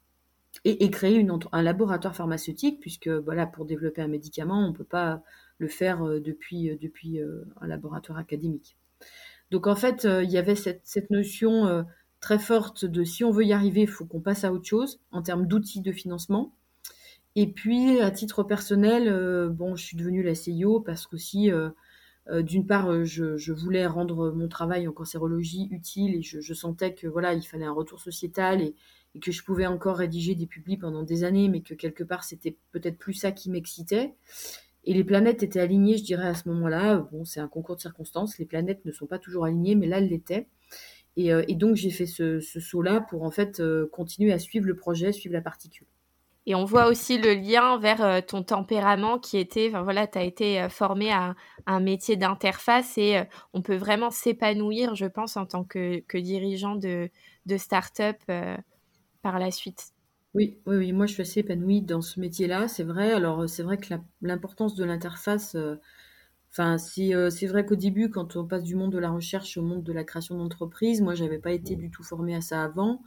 Et, 0.65 0.91
créer 0.91 1.25
un 1.53 1.61
laboratoire 1.61 2.13
pharmaceutique, 2.13 2.81
puisque 2.81 3.07
voilà, 3.07 3.47
pour 3.47 3.65
développer 3.65 4.01
un 4.01 4.09
médicament, 4.09 4.65
on 4.65 4.71
ne 4.71 4.75
peut 4.75 4.83
pas 4.83 5.23
le 5.59 5.69
faire 5.69 6.05
euh, 6.05 6.19
depuis 6.19 6.69
un 7.61 7.67
laboratoire 7.67 8.17
académique. 8.17 8.75
Donc 9.51 9.67
en 9.67 9.75
fait, 9.75 10.05
euh, 10.05 10.23
il 10.23 10.31
y 10.31 10.37
avait 10.37 10.55
cette, 10.55 11.09
notion 11.11 11.67
euh, 11.67 11.83
très 12.21 12.39
forte 12.39 12.85
de 12.85 13.03
si 13.03 13.23
on 13.23 13.31
veut 13.31 13.45
y 13.45 13.53
arriver, 13.53 13.81
il 13.81 13.87
faut 13.87 14.05
qu'on 14.05 14.21
passe 14.21 14.45
à 14.45 14.53
autre 14.53 14.65
chose 14.65 14.99
en 15.11 15.21
termes 15.21 15.45
d'outils 15.45 15.81
de 15.81 15.91
financement. 15.91 16.55
Et 17.35 17.47
puis, 17.47 17.99
à 17.99 18.11
titre 18.11 18.43
personnel, 18.43 19.07
euh, 19.07 19.49
bon, 19.49 19.75
je 19.75 19.83
suis 19.83 19.97
devenue 19.97 20.23
la 20.23 20.35
CIO 20.35 20.79
parce 20.79 21.05
qu'aussi, 21.05 21.51
d'une 22.43 22.65
part, 22.65 23.03
je, 23.03 23.51
voulais 23.51 23.85
rendre 23.85 24.31
mon 24.31 24.47
travail 24.47 24.87
en 24.87 24.93
cancérologie 24.93 25.67
utile 25.71 26.15
et 26.15 26.21
je, 26.21 26.53
sentais 26.53 26.93
que 26.93 27.07
voilà, 27.07 27.33
il 27.33 27.43
fallait 27.43 27.65
un 27.65 27.73
retour 27.73 27.99
sociétal 27.99 28.61
et, 28.61 28.75
que 29.21 29.33
je 29.33 29.43
pouvais 29.43 29.65
encore 29.65 29.97
rédiger 29.97 30.35
des 30.35 30.47
publis 30.47 30.77
pendant 30.77 31.03
des 31.03 31.25
années, 31.25 31.49
mais 31.49 31.59
que 31.59 31.73
quelque 31.73 32.05
part 32.05 32.23
c'était 32.23 32.55
peut-être 32.71 32.97
plus 32.97 33.13
ça 33.13 33.33
qui 33.33 33.49
m'excitait. 33.49 34.15
Et 34.83 34.93
les 34.93 35.03
planètes 35.03 35.43
étaient 35.43 35.59
alignées, 35.59 35.97
je 35.97 36.03
dirais, 36.03 36.27
à 36.27 36.33
ce 36.33 36.49
moment-là. 36.49 37.07
Bon, 37.11 37.23
c'est 37.23 37.39
un 37.39 37.47
concours 37.47 37.75
de 37.75 37.81
circonstances, 37.81 38.37
les 38.39 38.45
planètes 38.45 38.83
ne 38.85 38.91
sont 38.91 39.05
pas 39.05 39.19
toujours 39.19 39.45
alignées, 39.45 39.75
mais 39.75 39.87
là, 39.87 39.99
elles 39.99 40.09
l'étaient. 40.09 40.47
Et, 41.17 41.31
euh, 41.33 41.43
donc, 41.49 41.75
j'ai 41.75 41.91
fait 41.91 42.05
ce, 42.05 42.39
saut-là 42.39 43.01
pour 43.01 43.23
en 43.23 43.31
fait 43.31 43.59
euh, 43.59 43.89
continuer 43.91 44.31
à 44.31 44.39
suivre 44.39 44.65
le 44.65 44.75
projet, 44.75 45.11
suivre 45.11 45.33
la 45.33 45.41
particule. 45.41 45.87
Et 46.47 46.55
on 46.55 46.65
voit 46.65 46.87
aussi 46.87 47.19
le 47.19 47.35
lien 47.35 47.77
vers 47.77 48.03
euh, 48.03 48.19
ton 48.21 48.41
tempérament 48.41 49.19
qui 49.19 49.37
était, 49.37 49.67
enfin 49.69 49.83
voilà, 49.83 50.07
tu 50.07 50.17
as 50.17 50.23
été 50.23 50.67
formé 50.69 51.11
à, 51.11 51.35
un 51.67 51.79
métier 51.79 52.15
d'interface 52.15 52.97
et 52.97 53.21
on 53.53 53.61
peut 53.61 53.75
vraiment 53.75 54.09
s'épanouir, 54.09 54.95
je 54.95 55.05
pense, 55.05 55.37
en 55.37 55.45
tant 55.45 55.63
que, 55.63 56.01
dirigeant 56.17 56.75
de, 56.75 57.11
de 57.45 57.57
start-up 57.57 58.17
par 59.21 59.37
la 59.37 59.51
suite. 59.51 59.93
Oui, 60.33 60.57
oui, 60.65 60.93
moi 60.93 61.05
je 61.07 61.13
suis 61.13 61.21
assez 61.23 61.41
épanouie 61.41 61.81
dans 61.81 62.01
ce 62.01 62.19
métier-là, 62.19 62.67
c'est 62.69 62.83
vrai. 62.83 63.11
Alors 63.11 63.49
c'est 63.49 63.63
vrai 63.63 63.77
que 63.77 63.93
l'importance 64.21 64.75
de 64.75 64.85
l'interface, 64.85 65.57
enfin 66.51 66.77
c'est 66.77 67.47
vrai 67.47 67.65
qu'au 67.65 67.75
début, 67.75 68.09
quand 68.09 68.35
on 68.35 68.45
passe 68.45 68.63
du 68.63 68.75
monde 68.75 68.91
de 68.93 68.97
la 68.99 69.11
recherche 69.11 69.57
au 69.57 69.61
monde 69.61 69.83
de 69.83 69.93
la 69.93 70.03
création 70.03 70.37
d'entreprise, 70.37 71.01
moi 71.01 71.15
j'avais 71.15 71.39
pas 71.39 71.51
été 71.51 71.75
du 71.75 71.91
tout 71.91 72.03
formée 72.03 72.35
à 72.35 72.41
ça 72.41 72.63
avant. 72.63 73.01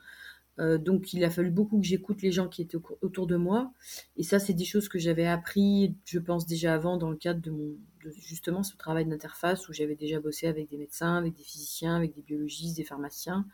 Euh, 0.61 0.79
donc 0.79 1.13
il 1.15 1.25
a 1.25 1.31
fallu 1.31 1.51
beaucoup 1.51 1.81
que 1.81 1.87
j'écoute 1.87 2.23
les 2.23 2.33
gens 2.33 2.49
qui 2.49 2.63
étaient 2.63 2.79
autour 3.03 3.27
de 3.29 3.37
moi. 3.37 3.73
Et 4.17 4.25
ça, 4.25 4.39
c'est 4.41 4.55
des 4.55 4.65
choses 4.67 4.89
que 4.89 4.99
j'avais 5.01 5.27
appris, 5.27 5.97
je 6.07 6.19
pense, 6.21 6.47
déjà 6.47 6.75
avant 6.75 6.97
dans 6.99 7.11
le 7.11 7.17
cadre 7.17 7.41
de, 7.43 7.51
mon, 7.51 7.77
justement 8.19 8.63
ce 8.65 8.77
travail 8.77 9.07
d'interface 9.07 9.69
où 9.69 9.73
j'avais 9.75 9.97
déjà 9.97 10.21
bossé 10.21 10.47
avec 10.49 10.69
des 10.71 10.79
médecins, 10.79 11.17
avec 11.17 11.35
des 11.37 11.45
physiciens, 11.45 11.97
avec 11.97 12.15
des 12.15 12.23
biologistes, 12.23 12.77
des 12.77 12.85
pharmaciens. 12.85 13.47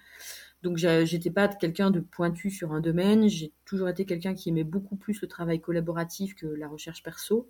Donc 0.62 0.76
j'étais 0.76 1.30
pas 1.30 1.48
quelqu'un 1.48 1.90
de 1.90 2.00
pointu 2.00 2.50
sur 2.50 2.72
un 2.72 2.80
domaine, 2.80 3.28
j'ai 3.28 3.52
toujours 3.64 3.88
été 3.88 4.04
quelqu'un 4.04 4.34
qui 4.34 4.50
aimait 4.50 4.64
beaucoup 4.64 4.96
plus 4.96 5.20
le 5.22 5.28
travail 5.28 5.60
collaboratif 5.60 6.34
que 6.34 6.46
la 6.46 6.68
recherche 6.68 7.02
perso. 7.02 7.48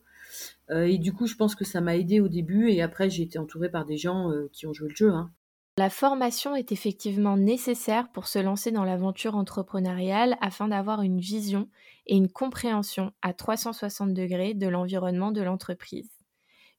Euh, 0.70 0.84
et 0.84 0.98
du 0.98 1.12
coup, 1.12 1.26
je 1.26 1.34
pense 1.34 1.56
que 1.56 1.64
ça 1.64 1.80
m'a 1.80 1.96
aidé 1.96 2.20
au 2.20 2.28
début 2.28 2.70
et 2.70 2.82
après 2.82 3.10
j'ai 3.10 3.24
été 3.24 3.38
entourée 3.38 3.68
par 3.68 3.84
des 3.84 3.96
gens 3.96 4.30
euh, 4.30 4.48
qui 4.52 4.66
ont 4.66 4.72
joué 4.72 4.88
le 4.88 4.94
jeu. 4.94 5.10
Hein. 5.10 5.32
La 5.76 5.90
formation 5.90 6.54
est 6.54 6.72
effectivement 6.72 7.36
nécessaire 7.36 8.12
pour 8.12 8.28
se 8.28 8.38
lancer 8.38 8.70
dans 8.70 8.84
l'aventure 8.84 9.34
entrepreneuriale 9.34 10.36
afin 10.40 10.68
d'avoir 10.68 11.02
une 11.02 11.20
vision 11.20 11.68
et 12.06 12.16
une 12.16 12.30
compréhension 12.30 13.12
à 13.22 13.32
360 13.32 14.12
degrés 14.12 14.54
de 14.54 14.68
l'environnement 14.68 15.32
de 15.32 15.40
l'entreprise. 15.40 16.10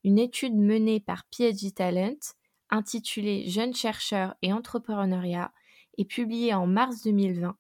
Une 0.04 0.20
étude 0.20 0.56
menée 0.56 1.00
par 1.00 1.26
PhD 1.32 1.74
Talent, 1.74 2.36
intitulée 2.70 3.50
Jeunes 3.50 3.74
chercheurs 3.74 4.36
et 4.42 4.54
entrepreneuriat 4.54 5.52
et 6.01 6.05
publiée 6.05 6.55
en 6.55 6.65
mars 6.65 7.03
2020, 7.03 7.55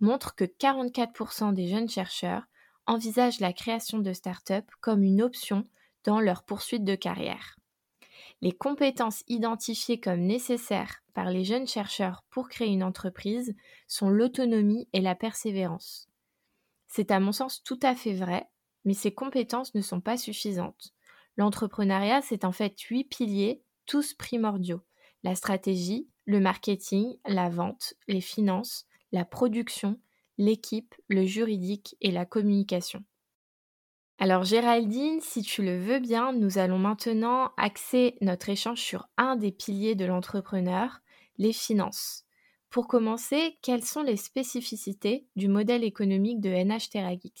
montre 0.00 0.34
que 0.34 0.44
44% 0.44 1.54
des 1.54 1.66
jeunes 1.66 1.88
chercheurs 1.88 2.42
envisagent 2.84 3.40
la 3.40 3.54
création 3.54 4.00
de 4.00 4.12
start-up 4.12 4.66
comme 4.82 5.02
une 5.02 5.22
option 5.22 5.66
dans 6.04 6.20
leur 6.20 6.42
poursuite 6.42 6.84
de 6.84 6.94
carrière. 6.94 7.56
Les 8.42 8.52
compétences 8.52 9.24
identifiées 9.28 9.98
comme 9.98 10.20
nécessaires 10.20 11.02
par 11.14 11.30
les 11.30 11.42
jeunes 11.42 11.66
chercheurs 11.66 12.22
pour 12.28 12.50
créer 12.50 12.68
une 12.68 12.84
entreprise 12.84 13.54
sont 13.88 14.10
l'autonomie 14.10 14.90
et 14.92 15.00
la 15.00 15.14
persévérance. 15.14 16.10
C'est 16.88 17.10
à 17.10 17.18
mon 17.18 17.32
sens 17.32 17.62
tout 17.62 17.80
à 17.82 17.94
fait 17.94 18.12
vrai, 18.12 18.46
mais 18.84 18.92
ces 18.92 19.14
compétences 19.14 19.74
ne 19.74 19.80
sont 19.80 20.02
pas 20.02 20.18
suffisantes. 20.18 20.92
L'entrepreneuriat, 21.38 22.20
c'est 22.20 22.44
en 22.44 22.52
fait 22.52 22.78
huit 22.78 23.04
piliers, 23.04 23.62
tous 23.86 24.12
primordiaux. 24.12 24.82
La 25.22 25.34
stratégie, 25.34 26.10
le 26.26 26.40
marketing, 26.40 27.16
la 27.26 27.48
vente, 27.48 27.94
les 28.08 28.20
finances, 28.20 28.86
la 29.12 29.24
production, 29.24 29.98
l'équipe, 30.38 30.94
le 31.08 31.24
juridique 31.24 31.96
et 32.00 32.10
la 32.10 32.26
communication. 32.26 33.02
Alors 34.18 34.44
Géraldine, 34.44 35.20
si 35.20 35.42
tu 35.42 35.62
le 35.62 35.78
veux 35.78 36.00
bien, 36.00 36.32
nous 36.32 36.58
allons 36.58 36.78
maintenant 36.78 37.52
axer 37.56 38.16
notre 38.22 38.48
échange 38.48 38.80
sur 38.80 39.08
un 39.16 39.36
des 39.36 39.52
piliers 39.52 39.94
de 39.94 40.06
l'entrepreneur, 40.06 41.00
les 41.38 41.52
finances. 41.52 42.24
Pour 42.70 42.88
commencer, 42.88 43.58
quelles 43.62 43.84
sont 43.84 44.02
les 44.02 44.16
spécificités 44.16 45.26
du 45.36 45.48
modèle 45.48 45.84
économique 45.84 46.40
de 46.40 46.50
NH 46.50 46.90
TerraGix 46.90 47.32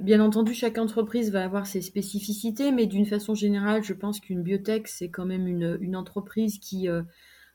Bien 0.00 0.20
entendu, 0.20 0.54
chaque 0.54 0.78
entreprise 0.78 1.30
va 1.30 1.44
avoir 1.44 1.66
ses 1.66 1.80
spécificités, 1.80 2.72
mais 2.72 2.86
d'une 2.86 3.06
façon 3.06 3.34
générale, 3.34 3.84
je 3.84 3.92
pense 3.92 4.18
qu'une 4.18 4.42
biotech, 4.42 4.88
c'est 4.88 5.08
quand 5.08 5.24
même 5.24 5.46
une, 5.46 5.96
entreprise 5.96 6.58
qui 6.58 6.88
euh, 6.88 7.02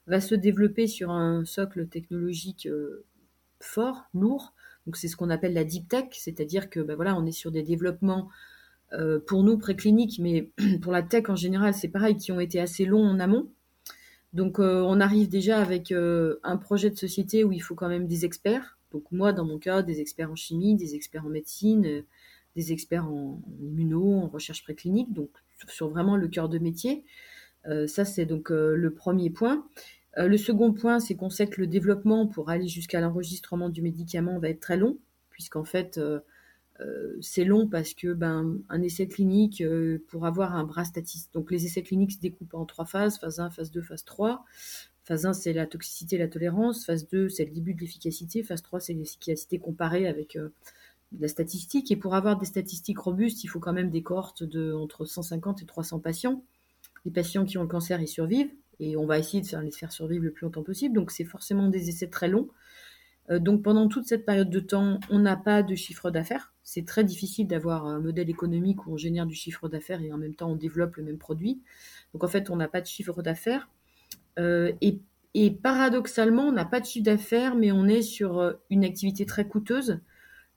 va 0.10 0.20
se 0.20 0.36
développer 0.36 0.88
sur 0.88 1.12
un 1.12 1.46
socle 1.46 1.88
technologique 1.88 2.66
euh, 2.66 3.06
fort, 3.62 4.10
lourd, 4.14 4.54
donc 4.86 4.98
c'est 4.98 5.08
ce 5.08 5.16
qu'on 5.16 5.30
appelle 5.30 5.54
la 5.54 5.64
deep 5.64 5.88
tech, 5.88 6.06
c'est-à-dire 6.14 6.70
que 6.70 6.80
ben 6.80 6.96
voilà, 6.96 7.16
on 7.16 7.26
est 7.26 7.32
sur 7.32 7.52
des 7.52 7.62
développements 7.62 8.30
euh, 8.94 9.20
pour 9.20 9.44
nous 9.44 9.58
précliniques, 9.60 10.18
mais 10.20 10.52
pour 10.82 10.92
la 10.92 11.04
tech 11.04 11.30
en 11.30 11.36
général, 11.36 11.76
c'est 11.76 11.90
pareil, 11.90 12.18
qui 12.18 12.32
ont 12.32 12.40
été 12.40 12.60
assez 12.60 12.86
longs 12.86 13.06
en 13.06 13.20
amont. 13.20 13.52
Donc 14.34 14.60
euh, 14.60 14.82
on 14.82 15.00
arrive 15.00 15.30
déjà 15.30 15.62
avec 15.62 15.92
un 15.92 16.58
projet 16.58 16.90
de 16.90 16.96
société 16.96 17.44
où 17.44 17.52
il 17.52 17.60
faut 17.60 17.76
quand 17.76 17.90
même 17.90 18.08
des 18.08 18.26
experts. 18.26 18.80
Donc 18.92 19.04
moi, 19.12 19.32
dans 19.32 19.46
mon 19.46 19.60
cas, 19.60 19.84
des 19.84 20.02
experts 20.02 20.32
en 20.32 20.36
chimie, 20.36 20.76
des 20.76 20.96
experts 20.96 21.26
en 21.26 21.30
médecine, 21.30 22.04
des 22.56 22.72
experts 22.72 23.06
en, 23.06 23.42
immuno, 23.62 24.22
en 24.22 24.28
recherche 24.28 24.64
préclinique, 24.64 25.14
donc 25.14 25.30
sur 25.68 25.90
vraiment 25.90 26.16
le 26.16 26.28
cœur 26.28 26.50
de 26.50 26.58
métier. 26.58 27.04
ça, 27.88 28.06
c'est 28.06 28.26
donc 28.26 28.50
le 28.50 28.92
premier 28.96 29.30
point. 29.30 29.64
Euh, 30.20 30.28
le 30.28 30.38
second 30.38 30.74
point, 30.74 31.00
c'est 31.00 31.16
qu'on 31.16 31.30
sait 31.30 31.48
que 31.48 31.62
le 31.62 31.68
développement 31.68 32.28
pour 32.28 32.50
aller 32.50 32.68
jusqu'à 32.68 33.00
l'enregistrement 33.00 33.70
du 33.70 33.82
médicament 33.82 34.38
va 34.40 34.50
être 34.50 34.60
très 34.60 34.78
long, 34.78 34.98
puisqu'en 35.30 35.64
fait, 35.64 35.98
euh, 35.98 36.20
euh, 36.82 37.16
c'est 37.22 37.46
long 37.46 37.68
parce 37.68 37.94
que 37.94 38.14
ben, 38.14 38.58
un 38.70 38.82
essai 38.82 39.08
clinique, 39.08 39.64
pour 40.08 40.26
avoir 40.26 40.56
un 40.56 40.66
bras 40.66 40.84
statistique, 40.84 41.34
donc 41.34 41.52
les 41.52 41.66
essais 41.66 41.84
cliniques 41.84 42.14
se 42.14 42.20
découpent 42.20 42.54
en 42.54 42.66
trois 42.66 42.86
phases, 42.86 43.18
phase 43.18 43.40
1, 43.40 43.50
phase 43.50 43.72
2, 43.72 43.82
phase 43.82 44.04
3. 44.04 44.46
Phase 45.06 45.26
1, 45.26 45.34
c'est 45.34 45.54
la 45.54 45.66
toxicité 45.66 46.18
et 46.18 46.20
la 46.20 46.28
tolérance. 46.28 46.86
Phase 46.86 47.08
2, 47.08 47.30
c'est 47.30 47.46
le 47.46 47.52
début 47.52 47.74
de 47.74 47.80
l'efficacité. 47.80 48.44
Phase 48.44 48.62
3, 48.62 48.80
c'est 48.80 48.94
l'efficacité 48.94 49.58
comparée 49.58 50.08
avec 50.08 50.38
la 51.20 51.28
statistique. 51.28 51.92
Et 51.92 51.96
pour 51.96 52.14
avoir 52.14 52.38
des 52.38 52.46
statistiques 52.46 53.00
robustes, 53.00 53.44
il 53.44 53.48
faut 53.48 53.60
quand 53.60 53.74
même 53.74 53.90
des 53.90 54.04
cohortes 54.04 54.44
de 54.44 54.72
entre 54.74 55.06
150 55.06 55.64
et 55.64 55.66
300 55.66 56.00
patients. 56.00 56.44
Les 57.06 57.12
patients 57.12 57.44
qui 57.44 57.58
ont 57.58 57.64
le 57.64 57.68
cancer, 57.68 58.00
ils 58.00 58.08
survivent 58.08 58.52
et 58.80 58.96
on 58.98 59.06
va 59.06 59.20
essayer 59.20 59.42
de 59.42 59.58
les 59.62 59.72
faire 59.72 59.92
survivre 59.92 60.24
le 60.24 60.32
plus 60.32 60.46
longtemps 60.46 60.64
possible. 60.64 60.96
Donc 60.96 61.12
c'est 61.12 61.26
forcément 61.26 61.68
des 61.68 61.90
essais 61.90 62.08
très 62.08 62.28
longs. 62.28 62.50
Euh, 63.30 63.40
donc 63.40 63.62
pendant 63.64 63.88
toute 63.88 64.06
cette 64.06 64.26
période 64.26 64.50
de 64.50 64.60
temps, 64.60 65.00
on 65.10 65.20
n'a 65.20 65.36
pas 65.36 65.64
de 65.64 65.76
chiffre 65.76 66.12
d'affaires. 66.12 66.54
C'est 66.64 66.86
très 66.86 67.04
difficile 67.04 67.48
d'avoir 67.48 67.86
un 67.86 68.00
modèle 68.00 68.30
économique 68.30 68.86
où 68.86 68.94
on 68.94 68.98
génère 68.98 69.26
du 69.26 69.36
chiffre 69.36 69.70
d'affaires 69.70 70.02
et 70.02 70.12
en 70.12 70.18
même 70.18 70.36
temps 70.36 70.52
on 70.52 70.56
développe 70.56 70.96
le 70.96 71.04
même 71.04 71.18
produit. 71.18 71.62
Donc 72.14 72.24
en 72.24 72.28
fait, 72.28 72.50
on 72.50 72.56
n'a 72.56 72.68
pas 72.68 72.82
de 72.82 72.88
chiffre 72.88 73.22
d'affaires. 73.22 73.70
Euh, 74.38 74.72
et, 74.82 75.52
paradoxalement, 75.52 76.44
on 76.44 76.52
n'a 76.52 76.66
pas 76.66 76.80
de 76.80 76.86
chiffre 76.86 77.06
d'affaires, 77.06 77.56
mais 77.56 77.72
on 77.72 77.86
est 77.88 78.02
sur 78.02 78.40
euh, 78.40 78.54
une 78.70 78.84
activité 78.84 79.26
très 79.26 79.48
coûteuse. 79.48 80.00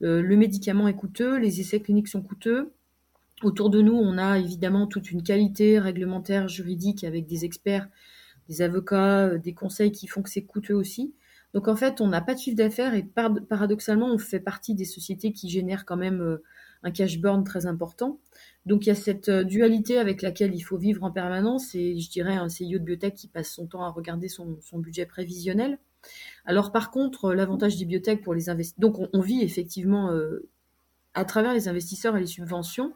le 0.01 0.35
médicament 0.35 0.87
est 0.87 0.95
coûteux, 0.95 1.37
les 1.37 1.61
essais 1.61 1.79
cliniques 1.79 2.07
sont 2.07 2.21
coûteux. 2.21 2.71
Autour 3.43 3.69
de 3.69 3.81
nous, 3.81 3.95
on 3.95 4.17
a 4.17 4.39
évidemment 4.39 4.87
toute 4.87 5.11
une 5.11 5.21
qualité 5.21 5.77
réglementaire, 5.79 6.47
juridique, 6.47 7.03
avec 7.03 7.25
des 7.25 7.45
experts 7.45 7.87
des 8.49 8.61
avocats, 8.61 9.27
euh, 9.27 9.37
des 9.37 9.53
conseils 9.53 9.91
qui 9.91 10.07
font 10.07 10.21
que 10.21 10.29
c'est 10.29 10.43
coûteux 10.43 10.75
aussi. 10.75 11.13
Donc 11.53 11.67
en 11.67 11.75
fait, 11.75 12.01
on 12.01 12.07
n'a 12.07 12.21
pas 12.21 12.33
de 12.33 12.39
chiffre 12.39 12.57
d'affaires 12.57 12.95
et 12.95 13.03
paradoxalement, 13.03 14.07
on 14.07 14.17
fait 14.17 14.39
partie 14.39 14.73
des 14.73 14.85
sociétés 14.85 15.33
qui 15.33 15.49
génèrent 15.49 15.85
quand 15.85 15.97
même 15.97 16.21
euh, 16.21 16.43
un 16.81 16.91
cash 16.91 17.19
burn 17.19 17.43
très 17.43 17.67
important. 17.67 18.19
Donc 18.65 18.85
il 18.85 18.89
y 18.89 18.91
a 18.91 18.95
cette 18.95 19.29
euh, 19.29 19.43
dualité 19.43 19.99
avec 19.99 20.21
laquelle 20.21 20.55
il 20.55 20.61
faut 20.61 20.77
vivre 20.77 21.03
en 21.03 21.11
permanence 21.11 21.75
et 21.75 21.99
je 21.99 22.09
dirais 22.09 22.35
un 22.35 22.47
CEO 22.47 22.79
de 22.79 22.83
biotech 22.83 23.13
qui 23.13 23.27
passe 23.27 23.51
son 23.51 23.67
temps 23.67 23.83
à 23.83 23.89
regarder 23.89 24.29
son, 24.29 24.57
budget 24.73 25.05
prévisionnel. 25.05 25.77
Alors 26.45 26.71
par 26.71 26.91
contre, 26.91 27.33
l'avantage 27.33 27.77
des 27.77 27.85
biotech 27.85 28.23
pour 28.23 28.33
les 28.33 28.49
investisseurs, 28.49 28.79
donc 28.79 29.09
on, 29.13 29.21
vit 29.21 29.41
effectivement 29.41 30.11
à 31.13 31.23
travers 31.23 31.53
les 31.53 31.69
investisseurs 31.69 32.17
et 32.17 32.19
les 32.19 32.27
subventions. 32.27 32.93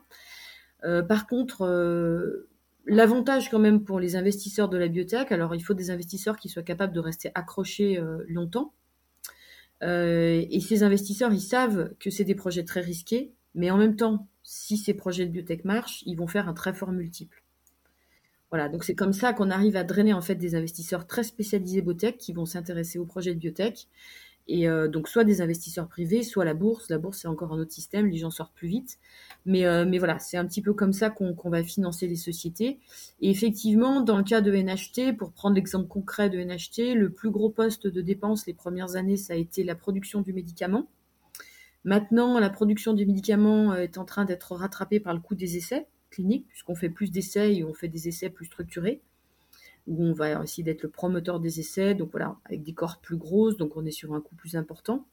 Par 0.82 1.28
contre, 1.28 1.66
L'avantage 2.90 3.50
quand 3.50 3.60
même 3.60 3.84
pour 3.84 4.00
les 4.00 4.16
investisseurs 4.16 4.70
de 4.70 4.78
la 4.78 4.88
biotech, 4.88 5.34
alors 5.34 5.54
il 5.54 5.60
faut 5.60 5.74
des 5.74 5.92
investisseurs 5.92 6.38
qui 6.38 6.48
soient 6.48 6.64
capables 6.64 6.94
de 6.94 7.02
rester 7.02 7.32
accrochés 7.36 8.00
euh, 8.00 8.24
longtemps. 8.30 8.74
Euh, 9.84 10.46
et 10.50 10.62
ces 10.62 10.84
investisseurs, 10.84 11.34
ils 11.34 11.42
savent 11.42 11.94
que 12.00 12.10
c'est 12.10 12.24
des 12.24 12.34
projets 12.34 12.64
très 12.64 12.80
risqués, 12.80 13.34
mais 13.56 13.72
en 13.72 13.78
même 13.78 13.98
temps, 13.98 14.30
si 14.44 14.78
ces 14.78 14.94
projets 14.94 15.26
de 15.26 15.32
biotech 15.32 15.66
marchent, 15.66 16.02
ils 16.06 16.16
vont 16.16 16.28
faire 16.28 16.48
un 16.48 16.54
très 16.54 16.74
fort 16.74 16.94
multiple. 16.94 17.44
Voilà, 18.52 18.70
donc 18.70 18.86
c'est 18.86 18.96
comme 18.96 19.12
ça 19.12 19.34
qu'on 19.34 19.52
arrive 19.52 19.76
à 19.76 19.84
drainer 19.84 20.14
en 20.14 20.22
fait 20.22 20.36
des 20.36 20.56
investisseurs 20.56 21.08
très 21.08 21.24
spécialisés 21.24 21.82
biotech 21.82 22.18
qui 22.18 22.32
vont 22.32 22.46
s'intéresser 22.46 23.00
aux 23.00 23.06
projets 23.06 23.34
de 23.34 23.40
biotech 23.40 23.90
Et 24.48 24.70
euh, 24.70 24.88
donc, 24.88 25.08
soit 25.08 25.24
des 25.24 25.42
investisseurs 25.42 25.88
privés, 25.88 26.24
soit 26.24 26.46
la 26.46 26.54
bourse. 26.54 26.90
La 26.90 26.98
bourse, 26.98 27.20
c'est 27.20 27.28
encore 27.28 27.54
un 27.54 27.60
autre 27.60 27.72
système, 27.72 28.08
les 28.08 28.18
gens 28.18 28.32
sortent 28.32 28.54
plus 28.54 28.68
vite. 28.68 28.98
Mais, 29.46 29.66
euh, 29.66 29.86
voilà, 29.98 30.20
c'est 30.20 30.38
un 30.38 30.46
petit 30.46 30.62
peu 30.62 30.74
comme 30.74 30.94
ça 30.94 31.10
qu'on 31.10 31.50
va 31.50 31.64
financer 31.64 32.08
les 32.08 32.16
sociétés. 32.16 32.80
Et 33.22 33.30
effectivement, 33.30 34.02
dans 34.02 34.18
le 34.18 34.24
cas 34.24 34.42
de 34.42 34.52
NHT, 34.52 35.18
pour 35.18 35.32
prendre 35.32 35.56
l'exemple 35.56 35.88
concret 35.88 36.30
de 36.30 36.40
NHT, 36.40 36.96
le 36.96 37.10
plus 37.10 37.30
gros 37.30 37.50
poste 37.50 37.88
de 37.88 38.02
dépense 38.02 38.46
les 38.46 38.54
premières 38.54 38.96
années, 38.96 39.18
ça 39.18 39.34
a 39.34 39.36
été 39.36 39.64
la 39.64 39.76
production 39.76 40.22
du 40.22 40.34
médicament. 40.34 40.88
Maintenant, 41.84 42.40
la 42.40 42.50
production 42.50 42.94
du 42.94 43.06
médicament 43.06 43.74
euh, 43.74 43.82
est 43.82 43.98
en 43.98 44.06
train 44.06 44.26
d'être 44.26 44.54
rattrapée 44.56 45.00
par 45.00 45.14
le 45.14 45.20
coût 45.20 45.36
des 45.36 45.58
essais 45.58 45.88
cliniques, 46.10 46.48
puisqu'on 46.48 46.76
fait 46.76 46.90
plus 46.90 47.12
d'essais 47.12 47.56
et 47.56 47.64
on 47.64 47.74
fait 47.74 47.90
des 47.90 48.08
essais 48.08 48.30
plus 48.30 48.46
structurés 48.46 49.02
où 49.88 50.04
on 50.04 50.14
va 50.14 50.44
essayer 50.44 50.64
d'être 50.64 50.84
le 50.84 50.90
promoteur 50.90 51.40
des 51.40 51.60
essais, 51.60 51.96
donc 51.96 52.12
voilà, 52.12 52.36
avec 52.46 52.64
des 52.64 52.74
corps 52.74 53.00
plus 53.00 53.18
grosses, 53.18 53.58
donc 53.58 53.76
on 53.78 53.86
est 53.86 53.92
sur 53.92 54.14
un 54.14 54.22
coût 54.22 54.36
plus 54.36 54.56
important. 54.56 55.06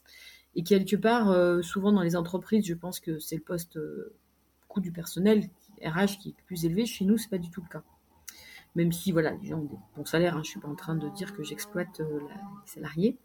Et 0.56 0.62
quelque 0.62 0.96
part, 0.96 1.30
euh, 1.30 1.62
souvent 1.62 1.92
dans 1.92 2.02
les 2.02 2.16
entreprises, 2.16 2.66
je 2.66 2.74
pense 2.74 3.00
que 3.00 3.18
c'est 3.18 3.36
le 3.36 3.42
poste 3.42 3.76
euh, 3.76 4.14
coût 4.68 4.80
du 4.80 4.92
personnel, 4.92 5.48
RH, 5.82 6.18
qui 6.20 6.28
est 6.30 6.42
plus 6.46 6.64
élevé. 6.64 6.86
Chez 6.86 7.04
nous, 7.04 7.16
c'est 7.16 7.30
pas 7.30 7.38
du 7.38 7.50
tout 7.50 7.62
le 7.62 7.68
cas. 7.68 7.82
Même 8.74 8.92
si, 8.92 9.12
voilà, 9.12 9.32
les 9.40 9.48
gens 9.48 9.58
ont 9.58 9.64
des 9.64 9.78
bons 9.96 10.04
salaires, 10.04 10.36
hein, 10.36 10.42
je 10.44 10.50
suis 10.50 10.60
pas 10.60 10.68
en 10.68 10.74
train 10.74 10.96
de 10.96 11.08
dire 11.10 11.34
que 11.34 11.44
j'exploite 11.44 12.00
euh, 12.00 12.20
les 12.20 12.70
salariés. 12.70 13.16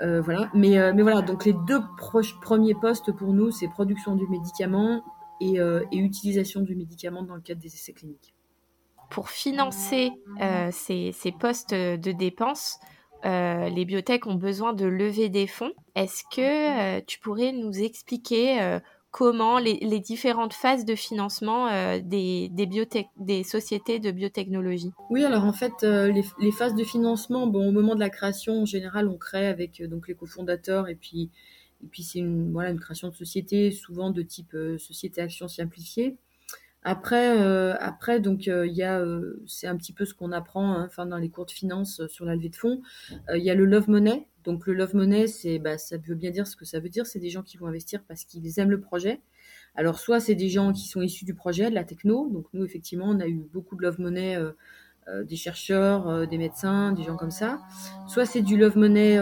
voilà, 0.00 0.50
mais, 0.54 0.92
mais 0.92 1.02
voilà, 1.02 1.22
donc 1.22 1.44
les 1.44 1.54
deux 1.66 1.80
premiers 2.42 2.74
postes 2.74 3.10
pour 3.12 3.32
nous, 3.32 3.50
c'est 3.50 3.66
production 3.66 4.14
du 4.14 4.26
médicament 4.28 5.02
et 5.40 5.58
utilisation 5.92 6.60
du 6.60 6.76
médicament 6.76 7.22
dans 7.22 7.34
le 7.34 7.40
cadre 7.40 7.60
des 7.60 7.74
essais 7.74 7.92
cliniques 7.92 8.35
pour 9.10 9.30
financer 9.30 10.10
euh, 10.40 10.70
ces, 10.72 11.32
postes 11.38 11.74
de 11.74 12.12
dépenses, 12.12 12.78
euh, 13.24 13.68
les 13.68 13.84
biotech 13.84 14.26
ont 14.26 14.34
besoin 14.34 14.72
de 14.72 14.86
lever 14.86 15.28
des 15.28 15.46
fonds. 15.46 15.72
Est-ce 15.94 16.22
que 16.34 16.98
euh, 16.98 17.00
tu 17.06 17.18
pourrais 17.20 17.52
nous 17.52 17.80
expliquer 17.80 18.78
comment 19.10 19.58
les, 19.58 20.00
différentes 20.00 20.52
phases 20.52 20.84
de 20.84 20.94
financement 20.94 21.68
des, 22.00 22.50
des 22.50 23.44
sociétés 23.44 23.98
de 23.98 24.10
biotechnologie? 24.10 24.90
Oui, 25.10 25.24
alors 25.24 25.44
en 25.44 25.52
fait, 25.52 25.82
les, 25.82 26.52
phases 26.52 26.74
de 26.74 26.84
financement, 26.84 27.46
bon, 27.46 27.68
au 27.68 27.72
moment 27.72 27.94
de 27.94 28.00
la 28.00 28.10
création, 28.10 28.62
en 28.62 28.66
général, 28.66 29.08
on 29.08 29.16
crée 29.16 29.46
avec 29.46 29.82
donc 29.82 30.08
les 30.08 30.14
cofondateurs 30.14 30.88
et 30.88 30.96
puis, 30.96 31.30
et 31.82 31.86
puis 31.88 32.02
c'est 32.02 32.18
une, 32.18 32.52
voilà, 32.52 32.70
une 32.70 32.80
création 32.80 33.08
de 33.08 33.14
société, 33.14 33.70
souvent 33.70 34.10
de 34.10 34.22
type 34.22 34.56
société 34.78 35.22
action 35.22 35.48
simplifiée. 35.48 36.16
Après, 36.88 37.36
euh, 37.42 37.74
après 37.80 38.20
donc 38.20 38.46
euh, 38.46 38.64
il 38.64 38.72
y 38.72 38.84
a, 38.84 39.00
euh, 39.00 39.42
c'est 39.48 39.66
un 39.66 39.76
petit 39.76 39.92
peu 39.92 40.04
ce 40.04 40.14
qu'on 40.14 40.30
apprend, 40.30 40.86
hein, 40.96 41.06
dans 41.06 41.16
les 41.16 41.30
cours 41.30 41.44
de 41.44 41.50
finance 41.50 42.06
sur 42.06 42.24
la 42.24 42.36
levée 42.36 42.48
de 42.48 42.54
fonds. 42.54 42.80
Il 43.34 43.42
y 43.42 43.50
a 43.50 43.56
le 43.56 43.64
love 43.64 43.90
money. 43.90 44.28
Donc 44.44 44.68
le 44.68 44.72
love 44.72 44.94
money, 44.94 45.26
c'est, 45.26 45.58
bah, 45.58 45.78
ça 45.78 45.96
veut 45.96 46.14
bien 46.14 46.30
dire 46.30 46.46
ce 46.46 46.54
que 46.54 46.64
ça 46.64 46.78
veut 46.78 46.88
dire. 46.88 47.04
C'est 47.04 47.18
des 47.18 47.28
gens 47.28 47.42
qui 47.42 47.56
vont 47.56 47.66
investir 47.66 48.04
parce 48.06 48.24
qu'ils 48.24 48.60
aiment 48.60 48.70
le 48.70 48.80
projet. 48.80 49.20
Alors 49.74 49.98
soit 49.98 50.20
c'est 50.20 50.36
des 50.36 50.48
gens 50.48 50.72
qui 50.72 50.86
sont 50.86 51.02
issus 51.02 51.24
du 51.24 51.34
projet, 51.34 51.70
de 51.70 51.74
la 51.74 51.82
techno. 51.82 52.30
Donc 52.30 52.46
nous 52.52 52.64
effectivement, 52.64 53.06
on 53.08 53.18
a 53.18 53.26
eu 53.26 53.44
beaucoup 53.52 53.74
de 53.74 53.82
love 53.82 54.00
money. 54.00 54.38
des 55.24 55.36
chercheurs, 55.36 56.28
des 56.28 56.38
médecins, 56.38 56.92
des 56.92 57.02
gens 57.02 57.16
comme 57.16 57.32
ça. 57.32 57.58
Soit 58.06 58.26
c'est 58.26 58.42
du 58.42 58.56
love 58.56 58.78
money, 58.78 59.16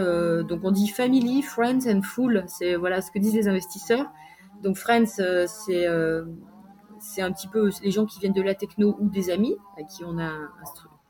donc 0.47 0.61
on 0.63 0.71
dit 0.71 0.87
family, 0.87 1.41
friends 1.41 1.87
and 1.87 2.03
full, 2.03 2.43
c'est 2.47 2.75
voilà 2.75 3.01
ce 3.01 3.09
que 3.09 3.17
disent 3.17 3.33
les 3.33 3.47
investisseurs. 3.47 4.05
Donc 4.61 4.77
friends, 4.77 5.07
c'est 5.47 5.87
c'est 6.99 7.21
un 7.21 7.31
petit 7.31 7.47
peu 7.47 7.71
les 7.83 7.91
gens 7.91 8.05
qui 8.05 8.19
viennent 8.19 8.33
de 8.33 8.41
la 8.41 8.55
techno 8.55 8.95
ou 8.99 9.09
des 9.09 9.29
amis 9.29 9.55
à 9.77 9.83
qui 9.83 10.03
on 10.03 10.17
a 10.17 10.31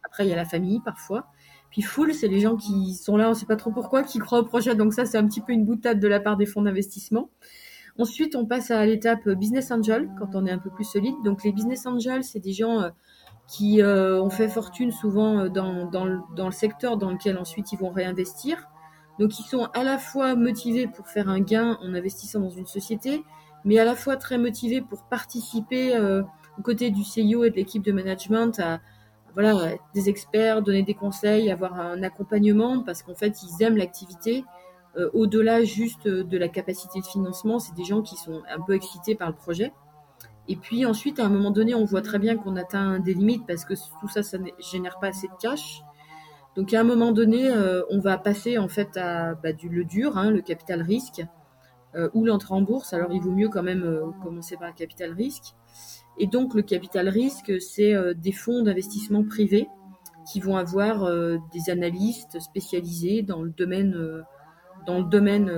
Après, 0.04 0.26
il 0.26 0.30
y 0.30 0.34
a 0.34 0.36
la 0.36 0.46
famille 0.46 0.80
parfois. 0.80 1.28
Puis 1.72 1.82
full, 1.82 2.14
c'est 2.14 2.28
les 2.28 2.40
gens 2.40 2.56
qui 2.56 2.94
sont 2.94 3.18
là, 3.18 3.28
on 3.28 3.32
ne 3.32 3.36
sait 3.36 3.46
pas 3.46 3.58
trop 3.58 3.72
pourquoi, 3.72 4.04
qui 4.04 4.20
croient 4.20 4.40
au 4.40 4.46
projet. 4.46 4.76
Donc 4.76 4.94
ça, 4.94 5.06
c'est 5.06 5.18
un 5.18 5.28
petit 5.28 5.42
peu 5.42 5.52
une 5.52 5.66
boutade 5.66 6.00
de 6.00 6.08
la 6.08 6.20
part 6.20 6.38
des 6.38 6.46
fonds 6.46 6.62
d'investissement. 6.62 7.30
Ensuite, 7.98 8.36
on 8.36 8.46
passe 8.46 8.72
à 8.72 8.86
l'étape 8.86 9.28
business 9.30 9.72
angel 9.72 10.10
quand 10.20 10.36
on 10.36 10.46
est 10.46 10.52
un 10.52 10.58
peu 10.58 10.70
plus 10.70 10.84
solide. 10.84 11.16
Donc 11.24 11.44
les 11.44 11.54
business 11.54 11.86
angels, 11.86 12.24
c'est 12.24 12.40
des 12.40 12.52
gens 12.52 12.82
euh, 12.82 12.90
qui 13.48 13.82
euh, 13.82 14.22
ont 14.22 14.30
fait 14.30 14.50
fortune 14.50 14.92
souvent 14.92 15.40
euh, 15.40 15.50
dans, 15.50 15.86
dans, 15.86 16.06
le, 16.06 16.20
dans, 16.36 16.48
le, 16.48 16.52
secteur 16.52 16.98
dans 16.98 17.12
lequel 17.12 17.38
ensuite 17.38 17.72
ils 17.72 17.80
vont 17.80 17.90
réinvestir. 17.90 18.70
Donc 19.20 19.40
ils 19.40 19.44
sont 19.44 19.66
à 19.74 19.84
la 19.84 19.98
fois 19.98 20.36
motivés 20.36 20.88
pour 20.88 21.08
faire 21.08 21.30
un 21.30 21.40
gain 21.40 21.78
en 21.82 21.94
investissant 21.94 22.42
dans 22.42 22.50
une 22.50 22.66
société, 22.66 23.24
mais 23.66 23.78
à 23.80 23.84
la 23.84 23.96
fois 23.96 24.16
très 24.16 24.38
motivés 24.38 24.82
pour 24.82 25.04
participer 25.04 25.96
euh, 25.96 26.22
aux 26.58 26.62
côtés 26.62 26.92
du 26.92 27.04
CIO 27.04 27.44
et 27.44 27.50
de 27.50 27.56
l'équipe 27.56 27.84
de 27.84 27.92
management 27.92 28.60
à 28.60 28.80
voilà, 29.34 29.74
des 29.94 30.08
experts, 30.08 30.62
donner 30.62 30.84
des 30.84 30.94
conseils, 30.94 31.52
avoir 31.52 31.78
un 31.78 32.02
accompagnement, 32.04 32.82
parce 32.82 33.04
qu'en 33.04 33.16
fait, 33.16 33.44
ils 33.44 33.64
aiment 33.64 33.76
l'activité. 33.76 34.46
Euh, 34.96 35.10
au-delà 35.14 35.62
juste 35.66 36.08
de 36.08 36.38
la 36.38 36.48
capacité 36.48 37.02
de 37.02 37.06
financement, 37.06 37.60
c'est 37.60 37.76
des 37.76 37.84
gens 37.84 38.02
qui 38.02 38.16
sont 38.16 38.44
un 38.50 38.62
peu 38.62 38.74
excités 38.74 39.14
par 39.14 39.28
le 39.28 39.36
projet. 39.36 39.74
Et 40.48 40.56
puis 40.56 40.86
ensuite, 40.86 41.20
à 41.20 41.26
un 41.26 41.30
moment 41.30 41.52
donné, 41.52 41.76
on 41.76 41.86
voit 41.86 42.02
très 42.02 42.20
bien 42.20 42.38
qu'on 42.38 42.56
atteint 42.56 43.00
des 43.00 43.14
limites 43.14 43.46
parce 43.46 43.66
que 43.66 43.74
tout 43.74 44.08
ça, 44.08 44.24
ça 44.24 44.38
ne 44.38 44.50
génère 44.60 45.00
pas 45.00 45.08
assez 45.08 45.28
de 45.28 45.34
cash. 45.42 45.82
Donc 46.56 46.74
à 46.74 46.80
un 46.80 46.84
moment 46.84 47.12
donné, 47.12 47.50
euh, 47.50 47.82
on 47.90 48.00
va 48.00 48.18
passer 48.18 48.58
en 48.58 48.70
fait 48.70 48.96
à 48.96 49.34
bah, 49.36 49.52
du 49.52 49.68
le 49.68 49.84
dur, 49.84 50.18
hein, 50.18 50.32
le 50.32 50.42
capital 50.42 50.82
risque, 50.82 51.20
euh, 51.20 51.26
ou 52.14 52.26
l'entrée 52.26 52.54
en 52.54 52.62
bourse. 52.62 52.94
Alors 52.94 53.12
il 53.12 53.22
vaut 53.22 53.32
mieux 53.32 53.50
quand 53.50 53.64
même 53.64 53.84
euh, 53.84 54.06
commencer 54.24 54.58
par 54.58 54.68
le 54.68 54.74
capital 54.74 55.14
risque. 55.14 55.56
Et 56.18 56.28
donc 56.28 56.54
le 56.54 56.62
capital 56.62 57.10
risque, 57.10 57.54
c'est 57.62 57.94
euh, 57.94 58.14
des 58.14 58.32
fonds 58.32 58.64
d'investissement 58.64 59.24
privés 59.24 59.68
qui 60.32 60.40
vont 60.40 60.58
avoir 60.58 61.08
des 61.54 61.70
analystes 61.70 62.40
spécialisés 62.40 63.22
dans 63.22 63.44
le 63.44 63.52
domaine, 63.52 64.24
dans 64.88 64.98
le 64.98 65.04
domaine 65.04 65.54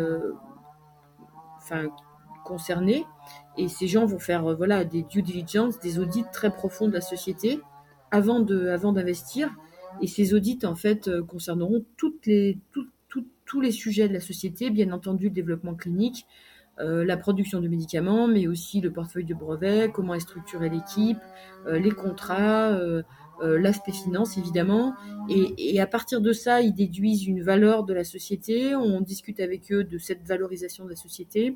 enfin, 1.56 1.86
concerné. 2.43 3.06
Et 3.58 3.69
ces 3.69 3.88
gens 3.88 4.06
vont 4.06 4.19
faire 4.19 4.58
voilà, 4.58 4.84
des 4.84 5.04
due 5.04 5.21
diligence, 5.21 5.80
des 5.80 6.00
audits 6.00 6.26
très 6.34 6.52
profonds 6.52 6.89
de 6.89 6.91
la 6.91 7.00
société 7.00 7.62
avant 8.12 8.41
d'investir. 8.41 9.47
Avant 9.47 9.63
et 10.02 10.08
ces 10.08 10.34
audits, 10.34 10.60
en 10.65 10.76
fait, 10.76 11.10
concerneront 11.21 11.86
toutes 11.95 12.26
les, 12.26 12.60
toutes, 12.73 12.89
tous 13.48 13.62
les 13.62 13.72
sujets 13.72 14.08
de 14.08 14.14
la 14.14 14.20
société, 14.20 14.70
bien 14.70 14.92
entendu 14.92 15.30
le 15.30 15.34
développement 15.34 15.74
clinique, 15.74 16.28
euh, 16.80 17.04
la 17.04 17.18
production 17.18 17.60
de 17.60 17.68
médicaments, 17.68 18.28
mais 18.28 18.46
aussi 18.46 18.82
le 18.82 18.92
portefeuille 18.92 19.26
de 19.26 19.34
brevets, 19.34 19.92
comment 19.92 20.14
est 20.14 20.20
structurée 20.20 20.70
l'équipe, 20.70 21.18
euh, 21.66 21.80
les 21.80 21.90
contrats, 21.90 22.70
euh, 22.74 23.02
l'aspect 23.42 23.92
finance 23.92 24.38
évidemment. 24.38 24.94
Et, 25.30 25.76
et, 25.76 25.82
à 25.82 25.88
partir 25.88 26.22
de 26.22 26.34
ça, 26.34 26.62
ils 26.62 26.74
déduisent 26.74 27.26
une 27.26 27.42
valeur 27.42 27.84
de 27.84 27.94
la 27.94 28.04
société. 28.04 28.76
On 28.76 29.02
discute 29.02 29.40
avec 29.40 29.72
eux 29.72 29.84
de 29.84 29.98
cette 29.98 30.24
valorisation 30.24 30.86
de 30.86 30.92
la 30.92 30.96
société, 30.96 31.56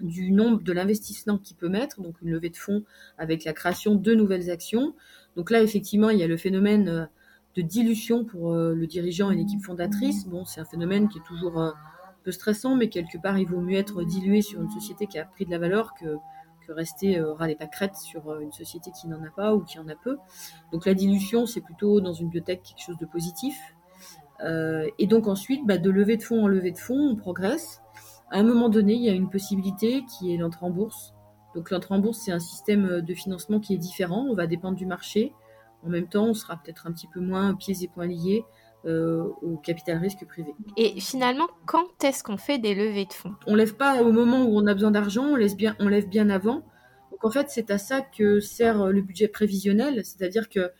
du 0.00 0.30
nombre 0.30 0.62
de 0.62 0.72
l'investissement 0.72 1.38
qu'ils 1.38 1.56
peut 1.56 1.68
mettre, 1.68 2.00
donc 2.00 2.20
une 2.22 2.30
levée 2.30 2.50
de 2.50 2.56
fonds 2.56 2.84
avec 3.16 3.44
la 3.44 3.52
création 3.52 3.94
de 3.96 4.14
nouvelles 4.14 4.50
actions. 4.50 4.94
Donc 5.36 5.50
là, 5.50 5.62
effectivement, 5.62 6.10
il 6.10 6.18
y 6.18 6.22
a 6.22 6.28
le 6.28 6.36
phénomène 6.36 7.08
de 7.56 7.62
dilution 7.62 8.24
pour 8.24 8.52
euh, 8.52 8.74
le 8.74 8.86
dirigeant 8.86 9.30
et 9.30 9.36
l'équipe 9.36 9.62
fondatrice. 9.62 10.26
Bon, 10.26 10.44
c'est 10.44 10.60
un 10.60 10.64
phénomène 10.64 11.08
qui 11.08 11.18
est 11.18 11.26
toujours 11.26 11.60
euh, 11.60 11.70
un 11.70 12.22
peu 12.24 12.30
stressant, 12.30 12.76
mais 12.76 12.88
quelque 12.88 13.18
part, 13.18 13.38
il 13.38 13.48
vaut 13.48 13.60
mieux 13.60 13.78
être 13.78 14.02
dilué 14.04 14.42
sur 14.42 14.62
une 14.62 14.70
société 14.70 15.06
qui 15.06 15.18
a 15.18 15.24
pris 15.24 15.44
de 15.44 15.50
la 15.50 15.58
valeur 15.58 15.94
que, 15.94 16.16
que 16.66 16.72
rester 16.72 17.18
euh, 17.18 17.32
ras 17.34 17.46
les 17.46 17.56
pâquerettes 17.56 17.96
sur 17.96 18.38
une 18.40 18.52
société 18.52 18.90
qui 18.90 19.08
n'en 19.08 19.22
a 19.22 19.30
pas 19.30 19.54
ou 19.54 19.60
qui 19.60 19.78
en 19.78 19.88
a 19.88 19.96
peu. 19.96 20.18
Donc 20.72 20.86
la 20.86 20.94
dilution, 20.94 21.46
c'est 21.46 21.60
plutôt 21.60 22.00
dans 22.00 22.12
une 22.12 22.28
biotech 22.28 22.62
quelque 22.62 22.84
chose 22.84 22.98
de 22.98 23.06
positif. 23.06 23.58
et 24.98 25.06
donc 25.06 25.26
ensuite, 25.26 25.66
bah, 25.66 25.78
de 25.78 25.90
levée 25.90 26.16
de 26.16 26.22
fonds 26.22 26.44
en 26.44 26.48
levée 26.48 26.70
de 26.70 26.78
fonds, 26.78 27.10
on 27.12 27.16
progresse. 27.16 27.82
À 28.30 28.38
un 28.38 28.44
moment 28.44 28.68
donné, 28.68 28.94
il 28.94 29.02
y 29.02 29.08
a 29.08 29.14
une 29.14 29.30
possibilité 29.30 30.04
qui 30.04 30.32
est 30.32 30.36
l'entrée 30.36 30.66
en 30.66 30.70
bourse. 30.70 31.14
Donc 31.56 31.70
l'entrée 31.70 31.94
en 31.94 31.98
bourse, 31.98 32.18
c'est 32.18 32.30
un 32.30 32.38
système 32.38 33.00
de 33.00 33.14
financement 33.14 33.58
qui 33.58 33.74
est 33.74 33.78
différent. 33.78 34.26
On 34.28 34.34
va 34.34 34.46
dépendre 34.46 34.76
du 34.76 34.86
marché. 34.86 35.32
En 35.84 35.88
même 35.88 36.08
temps, 36.08 36.26
on 36.26 36.34
sera 36.34 36.56
peut-être 36.56 36.86
un 36.86 36.92
petit 36.92 37.06
peu 37.06 37.20
moins 37.20 37.54
pieds 37.54 37.76
et 37.82 37.88
poings 37.88 38.06
liés 38.06 38.44
euh, 38.84 39.24
au 39.42 39.56
capital 39.56 39.98
risque 39.98 40.24
privé. 40.26 40.54
Et 40.76 41.00
finalement, 41.00 41.48
quand 41.66 42.04
est-ce 42.04 42.22
qu'on 42.22 42.36
fait 42.36 42.58
des 42.58 42.74
levées 42.74 43.06
de 43.06 43.12
fonds? 43.12 43.34
On 43.46 43.54
lève 43.54 43.74
pas 43.74 44.02
au 44.02 44.12
moment 44.12 44.44
où 44.44 44.56
on 44.56 44.66
a 44.66 44.74
besoin 44.74 44.92
d'argent, 44.92 45.24
on, 45.24 45.56
bien, 45.56 45.76
on 45.80 45.88
lève 45.88 46.08
bien 46.08 46.30
avant. 46.30 46.62
Donc 47.10 47.24
en 47.24 47.30
fait, 47.30 47.48
c'est 47.50 47.70
à 47.70 47.78
ça 47.78 48.00
que 48.00 48.38
sert 48.40 48.86
le 48.86 49.02
budget 49.02 49.28
prévisionnel, 49.28 50.04
c'est-à-dire 50.04 50.48
que 50.48 50.70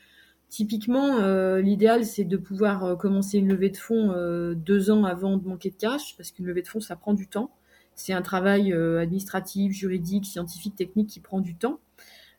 typiquement, 0.49 1.17
euh, 1.17 1.61
l'idéal, 1.61 2.05
c'est 2.05 2.25
de 2.25 2.37
pouvoir 2.37 2.85
euh, 2.85 2.97
commencer 2.97 3.39
une 3.39 3.49
levée 3.49 3.71
de 3.71 3.77
fonds 3.77 4.13
deux 4.55 4.91
ans 4.91 5.05
avant 5.05 5.37
de 5.37 5.47
manquer 5.47 5.71
de 5.71 5.77
cash, 5.77 6.17
parce 6.17 6.31
qu'une 6.31 6.47
levée 6.47 6.63
de 6.63 6.69
fonds, 6.69 6.81
ça 6.81 6.97
prend 6.97 7.15
du 7.15 7.27
temps. 7.27 7.51
C'est 7.95 8.13
un 8.13 8.23
travail 8.23 8.73
administratif, 8.73 9.73
juridique, 9.73 10.25
scientifique, 10.25 10.77
technique 10.77 11.09
qui 11.09 11.19
prend 11.19 11.41
du 11.41 11.57
temps. 11.57 11.81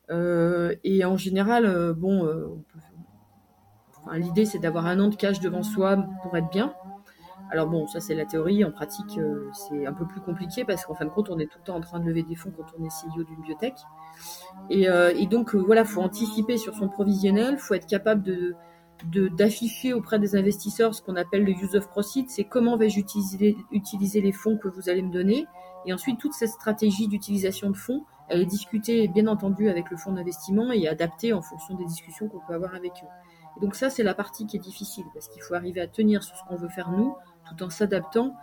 Euh, 0.10 0.76
et 0.84 1.06
en 1.06 1.18
général, 1.18 1.66
euh, 1.66 1.94
bon, 1.94 2.26
euh, 2.26 2.48
l'idée 4.14 4.46
c'est 4.46 4.60
d'avoir 4.60 4.86
un 4.86 5.00
an 5.00 5.08
de 5.08 5.16
cash 5.16 5.40
devant 5.40 5.64
soi 5.64 5.98
pour 6.24 6.36
être 6.36 6.50
bien. 6.50 6.74
Alors 7.52 7.68
bon, 7.68 7.88
ça 7.88 8.00
c'est 8.00 8.16
la 8.16 8.26
théorie. 8.26 8.64
En 8.64 8.72
pratique, 8.72 9.20
c'est 9.54 9.86
un 9.86 9.94
peu 9.94 10.06
plus 10.06 10.22
compliqué 10.22 10.66
parce 10.66 10.86
qu'en 10.86 10.94
fin 10.94 11.06
de 11.06 11.10
compte, 11.10 11.30
on 11.30 11.40
est 11.40 11.48
tout 11.48 11.58
le 11.60 11.66
temps 11.66 11.76
en 11.76 11.82
train 11.82 12.00
de 12.00 12.06
lever 12.06 12.22
des 12.22 12.36
fonds 12.36 12.54
quand 12.56 12.66
on 12.78 12.84
est 12.84 12.90
CEO 12.90 13.24
d'une 13.24 13.42
biotech. 13.42 13.74
Et, 14.70 14.88
donc 15.26 15.56
voilà, 15.56 15.84
faut 15.84 16.02
anticiper 16.02 16.58
sur 16.58 16.76
son 16.76 16.90
provisionnel, 16.90 17.58
faut 17.58 17.74
être 17.74 17.88
capable 17.88 18.22
de 18.22 18.56
d'afficher 19.06 19.94
auprès 19.94 20.20
des 20.20 20.36
investisseurs 20.36 20.94
ce 20.94 21.02
qu'on 21.02 21.16
appelle 21.16 21.46
le 21.46 21.52
use 21.52 21.74
of 21.74 21.88
proceeds, 21.88 22.26
c'est 22.28 22.44
comment 22.44 22.76
vais-je 22.76 23.00
utiliser 23.00 24.22
les 24.22 24.32
fonds 24.34 24.58
que 24.58 24.68
vous 24.68 24.90
allez 24.90 25.02
me 25.02 25.12
donner. 25.12 25.48
Et 25.86 25.94
ensuite, 25.94 26.20
toute 26.20 26.34
cette 26.34 26.50
stratégie 26.50 27.08
d'utilisation 27.08 27.70
de 27.70 27.78
fonds, 27.78 28.04
elle 28.30 28.42
est 28.42 28.46
discutée 28.46 29.08
bien 29.08 29.28
entendu 29.28 29.70
avec 29.70 29.90
le 29.90 29.98
fonds 29.98 30.12
d'investissement 30.12 30.72
et 30.72 30.88
adaptée 30.88 31.34
en 31.34 31.42
fonction 31.42 31.76
des 31.76 31.86
discussions 31.86 32.28
qu'on 32.28 32.40
peut 32.40 32.54
avoir 32.54 32.76
avec 32.76 32.94
eux. 33.04 33.60
Donc 33.62 33.76
ça, 33.76 33.90
c'est 33.90 34.04
la 34.04 34.14
partie 34.14 34.46
qui 34.46 34.58
est 34.58 34.62
difficile 34.62 35.06
parce 35.14 35.28
qu'il 35.28 35.42
faut 35.42 35.54
arriver 35.54 35.82
à 35.82 35.88
tenir 35.88 36.24
sur 36.24 36.36
ce 36.36 36.44
qu'on 36.48 36.56
veut 36.56 36.70
faire 36.70 36.92
nous, 36.92 37.16
tout 37.48 37.64
en 37.64 37.70
s'adaptant 37.70 38.36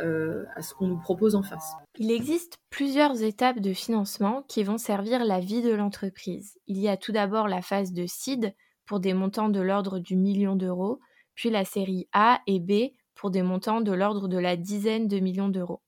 euh, 0.00 0.44
à 0.56 0.62
ce 0.62 0.72
qu'on 0.74 0.86
nous 0.86 0.98
propose 0.98 1.34
en 1.34 1.42
face. 1.42 1.74
Il 1.98 2.10
existe 2.10 2.56
plusieurs 2.70 3.22
étapes 3.22 3.58
de 3.58 3.74
financement 3.74 4.42
qui 4.48 4.64
vont 4.64 4.78
servir 4.78 5.24
la 5.24 5.40
vie 5.40 5.60
de 5.60 5.72
l'entreprise. 5.72 6.58
Il 6.66 6.78
y 6.78 6.88
a 6.88 6.96
tout 6.96 7.12
d'abord 7.12 7.48
la 7.48 7.60
phase 7.60 7.92
de 7.92 8.06
seed 8.06 8.54
pour 8.86 9.00
des 9.00 9.12
montants 9.12 9.50
de 9.50 9.60
l'ordre 9.60 9.98
du 9.98 10.16
million 10.16 10.56
d'euros, 10.56 10.98
puis 11.34 11.50
la 11.50 11.66
série 11.66 12.08
A 12.14 12.40
et 12.46 12.58
B 12.58 12.94
pour 13.14 13.30
des 13.30 13.42
montants 13.42 13.82
de 13.82 13.92
l'ordre 13.92 14.28
de 14.28 14.38
la 14.38 14.56
dizaine 14.56 15.08
de 15.08 15.18
millions 15.18 15.50
d'euros. 15.50 15.81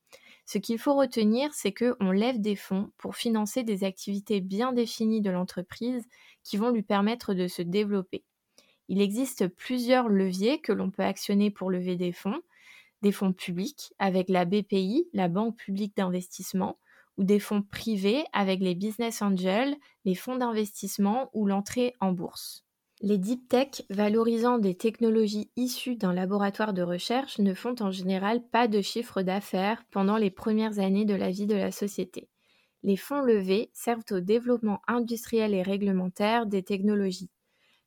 Ce 0.46 0.59
qu'il 0.59 0.78
faut 0.78 0.94
retenir, 0.94 1.52
c'est 1.54 1.72
qu'on 1.72 2.11
lève 2.11 2.40
des 2.40 2.57
fonds 2.57 2.90
pour 2.98 3.16
financer 3.16 3.62
des 3.62 3.85
activités 3.85 4.40
bien 4.40 4.72
définies 4.72 5.20
de 5.22 5.30
l'entreprise 5.30 6.07
qui 6.42 6.57
vont 6.57 6.70
lui 6.70 6.83
permettre 6.83 7.35
de 7.35 7.46
se 7.48 7.62
développer. 7.62 8.24
Il 8.88 9.00
existe 9.02 9.48
plusieurs 9.48 10.09
leviers 10.09 10.61
que 10.61 10.72
l'on 10.72 10.90
peut 10.90 11.04
actionner 11.04 11.50
pour 11.50 11.70
lever 11.70 11.96
des 11.96 12.12
fonds, 12.12 12.40
des 13.02 13.12
fonds 13.12 13.33
publics 13.33 13.94
avec 13.98 14.28
la 14.28 14.44
BPI, 14.44 15.09
la 15.12 15.28
Banque 15.28 15.57
publique 15.57 15.96
d'investissement, 15.96 16.78
ou 17.18 17.24
des 17.24 17.40
fonds 17.40 17.62
privés 17.62 18.24
avec 18.33 18.61
les 18.61 18.74
business 18.74 19.22
angels, 19.22 19.76
les 20.04 20.14
fonds 20.14 20.37
d'investissement 20.37 21.30
ou 21.35 21.46
l'entrée 21.46 21.94
en 22.00 22.12
bourse. 22.12 22.64
Les 23.04 23.18
deep 23.18 23.50
tech 23.50 23.82
valorisant 23.90 24.56
des 24.56 24.74
technologies 24.74 25.50
issues 25.56 25.94
d'un 25.94 26.14
laboratoire 26.14 26.72
de 26.72 26.80
recherche 26.80 27.38
ne 27.38 27.52
font 27.52 27.74
en 27.80 27.90
général 27.90 28.42
pas 28.48 28.66
de 28.66 28.80
chiffre 28.80 29.20
d'affaires 29.20 29.84
pendant 29.90 30.16
les 30.16 30.30
premières 30.30 30.78
années 30.78 31.04
de 31.04 31.12
la 31.12 31.28
vie 31.28 31.44
de 31.44 31.54
la 31.54 31.70
société. 31.70 32.30
Les 32.82 32.96
fonds 32.96 33.20
levés 33.20 33.68
servent 33.74 34.10
au 34.10 34.20
développement 34.20 34.80
industriel 34.88 35.52
et 35.52 35.60
réglementaire 35.60 36.46
des 36.46 36.62
technologies. 36.62 37.28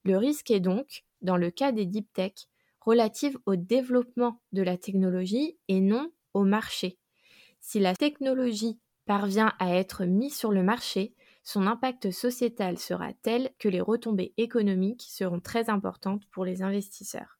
Le 0.03 0.17
risque 0.17 0.51
est 0.51 0.59
donc, 0.59 1.03
dans 1.23 1.37
le 1.37 1.49
cas 1.49 1.71
des 1.71 1.87
deep 1.87 2.13
tech, 2.13 2.33
relatif 2.79 3.35
au 3.47 3.55
développement 3.55 4.39
de 4.51 4.61
la 4.61 4.77
technologie 4.77 5.57
et 5.67 5.81
non 5.81 6.11
au 6.35 6.43
marché. 6.43 6.99
Si 7.59 7.79
la 7.79 7.95
technologie 7.95 8.77
parvient 9.07 9.53
à 9.57 9.73
être 9.77 10.05
mise 10.05 10.37
sur 10.37 10.51
le 10.51 10.61
marché, 10.61 11.15
son 11.47 11.65
impact 11.65 12.11
sociétal 12.11 12.77
sera 12.77 13.13
tel 13.21 13.51
que 13.57 13.69
les 13.69 13.79
retombées 13.79 14.33
économiques 14.35 15.05
seront 15.07 15.39
très 15.39 15.69
importantes 15.69 16.23
pour 16.33 16.43
les 16.43 16.61
investisseurs. 16.61 17.39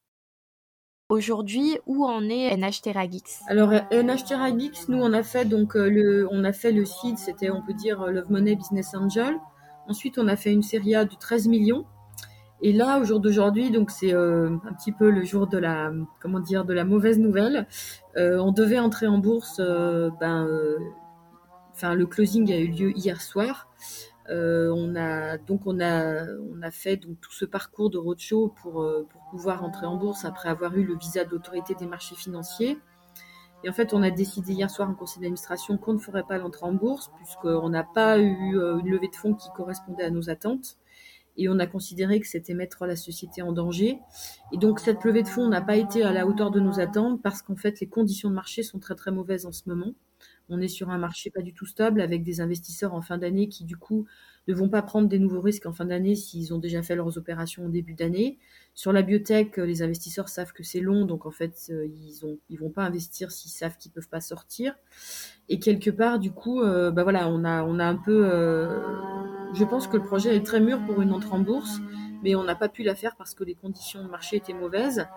Aujourd'hui, 1.10 1.78
où 1.86 2.06
en 2.06 2.24
est 2.30 2.56
NH 2.56 2.84
Teragix 2.84 3.42
Alors 3.50 3.74
NH 3.92 4.24
Teragix, 4.26 4.88
nous 4.88 5.00
on 5.00 5.12
a 5.12 5.24
fait 5.24 5.44
donc 5.44 5.76
euh, 5.76 5.90
le, 5.90 6.26
on 6.32 6.46
a 6.46 6.54
fait 6.54 6.72
le 6.72 6.86
seed, 6.86 7.18
c'était 7.18 7.50
on 7.50 7.62
peut 7.62 7.74
dire 7.74 8.02
euh, 8.02 8.12
Love 8.12 8.32
Money 8.32 8.56
Business 8.56 8.96
Angel. 8.96 9.36
Ensuite, 9.90 10.18
on 10.18 10.30
a 10.30 10.38
fait 10.38 10.54
une 10.54 10.64
série 10.64 10.96
A 10.96 11.04
de 11.04 11.14
13 11.14 11.50
millions. 11.50 11.86
Et 12.62 12.72
là, 12.72 13.02
au 13.02 13.04
jour 13.04 13.20
d'aujourd'hui, 13.20 13.72
donc 13.72 13.92
c'est 13.92 14.14
euh, 14.14 14.56
un 14.70 14.74
petit 14.74 14.94
peu 14.94 15.10
le 15.10 15.26
jour 15.26 15.48
de 15.48 15.58
la, 15.58 15.92
comment 16.22 16.40
dire, 16.40 16.64
de 16.64 16.74
la 16.74 16.86
mauvaise 16.86 17.20
nouvelle. 17.20 17.68
on 18.16 18.54
devait 18.54 18.80
entrer 18.80 19.08
en 19.08 19.18
bourse, 19.18 19.60
ben, 19.60 20.48
enfin 21.78 21.94
le 21.94 22.08
closing 22.08 22.52
a 22.52 22.58
eu 22.58 22.68
lieu 22.68 22.92
hier 22.98 23.22
soir. 23.22 23.70
Euh, 24.30 24.74
on 24.76 24.96
a 24.96 25.38
donc 25.38 25.62
on 25.66 25.80
a 25.80 26.26
on 26.52 26.62
a 26.62 26.72
fait 26.72 26.98
donc 26.98 27.22
tout 27.22 27.32
ce 27.32 27.46
parcours 27.46 27.90
de 27.90 27.98
roadshow 27.98 28.54
pour 28.62 28.82
euh, 28.82 29.08
pour 29.10 29.22
pouvoir 29.30 29.64
entrer 29.64 29.86
en 29.86 29.96
bourse 29.96 30.26
après 30.26 30.50
avoir 30.50 30.76
eu 30.76 30.84
le 30.84 30.98
visa 30.98 31.24
d'autorité 31.24 31.76
des 31.76 31.86
marchés 31.86 32.16
financiers. 32.16 32.78
Et 33.64 33.70
en 33.70 33.74
fait, 33.74 33.94
on 33.94 34.04
a 34.04 34.12
décidé 34.12 34.54
hier 34.54 34.70
soir 34.70 34.90
en 34.90 34.94
conseil 34.94 35.22
d'administration 35.22 35.78
qu'on 35.78 35.94
ne 35.94 36.00
ferait 36.00 36.24
pas 36.24 36.38
l'entrée 36.38 36.66
en 36.66 36.74
bourse 36.74 37.12
puisqu'on 37.18 37.70
n'a 37.70 37.84
pas 37.84 38.20
eu 38.20 38.58
euh, 38.58 38.80
une 38.80 38.90
levée 38.90 39.08
de 39.08 39.16
fonds 39.16 39.34
qui 39.34 39.50
correspondait 39.56 40.04
à 40.04 40.10
nos 40.10 40.30
attentes. 40.30 40.78
Et 41.38 41.50
on 41.50 41.60
a 41.60 41.68
considéré 41.68 42.20
que 42.20 42.28
c'était 42.28 42.56
mettre 42.56 42.88
la 42.88 42.96
société 42.96 43.44
en 43.44 43.52
danger. 43.52 44.00
Et 44.52 44.58
donc 44.58 44.80
cette 44.80 45.04
levée 45.04 45.22
de 45.22 45.28
fonds 45.28 45.48
n'a 45.48 45.62
pas 45.62 45.76
été 45.76 46.04
à 46.04 46.12
la 46.12 46.26
hauteur 46.26 46.50
de 46.50 46.60
nos 46.60 46.80
attentes 46.80 47.22
parce 47.22 47.44
qu'en 47.44 47.56
fait 47.56 47.80
les 47.80 47.88
conditions 47.88 48.30
de 48.30 48.36
marché 48.36 48.64
sont 48.64 48.80
très 48.80 48.96
très 48.96 49.12
mauvaises 49.12 49.46
en 49.46 49.52
ce 49.52 49.64
moment. 49.68 49.94
On 50.50 50.62
est 50.62 50.68
sur 50.68 50.90
un 50.90 50.98
marché 50.98 51.30
pas 51.30 51.42
du 51.42 51.54
tout 51.54 51.66
stable 51.66 52.02
avec 52.02 52.24
des 52.24 52.42
investisseurs 52.42 52.94
en 52.94 53.02
fin 53.02 53.18
d'année 53.18 53.50
qui, 53.50 53.66
du 53.66 53.78
coup, 53.78 54.06
ne 54.48 54.54
vont 54.54 54.70
pas 54.70 54.82
prendre 54.82 55.08
des 55.10 55.20
nouveaux 55.20 55.42
risques 55.42 55.66
en 55.66 55.74
fin 55.74 55.86
d'année 55.86 56.16
s'ils 56.16 56.54
ont 56.54 56.58
déjà 56.58 56.82
fait 56.82 56.96
leurs 56.96 57.18
opérations 57.18 57.66
au 57.66 57.70
début 57.70 57.94
d'année. 57.94 58.38
Sur 58.74 58.94
la 58.94 59.02
biotech, 59.02 59.58
les 59.58 59.82
investisseurs 59.82 60.30
savent 60.30 60.54
que 60.54 60.64
c'est 60.64 60.80
long, 60.80 61.06
donc 61.06 61.26
en 61.26 61.32
fait, 61.32 61.68
euh, 61.70 61.86
ils 61.86 62.20
ne 62.24 62.36
ils 62.50 62.60
vont 62.60 62.70
pas 62.70 62.84
investir 62.84 63.32
s'ils 63.32 63.52
savent 63.52 63.78
qu'ils 63.78 63.92
peuvent 63.92 64.08
pas 64.08 64.22
sortir. 64.22 64.76
Et 65.50 65.60
quelque 65.60 65.90
part, 65.90 66.20
du 66.20 66.32
coup, 66.32 66.62
euh, 66.62 66.92
bah 66.92 67.04
voilà, 67.04 67.28
on 67.30 67.44
a, 67.44 67.64
on 67.64 67.80
a 67.80 67.86
un 67.86 67.96
peu. 67.96 68.26
Euh, 68.26 68.80
je 69.54 69.64
pense 69.64 69.88
que 69.88 69.98
le 69.98 70.04
projet 70.04 70.36
est 70.36 70.46
très 70.46 70.60
mûr 70.60 70.80
pour 70.86 71.02
une 71.02 71.12
entrée 71.12 71.34
en 71.34 71.40
bourse 71.40 71.80
mais 72.24 72.36
on 72.36 72.44
n'a 72.44 72.56
pas 72.56 72.70
pu 72.70 72.84
la 72.84 72.96
faire 72.96 73.16
parce 73.16 73.34
que 73.34 73.44
les 73.44 73.56
conditions 73.56 74.04
de 74.04 74.10
marché 74.10 74.38
étaient 74.38 74.54
mauvaises. 74.54 75.08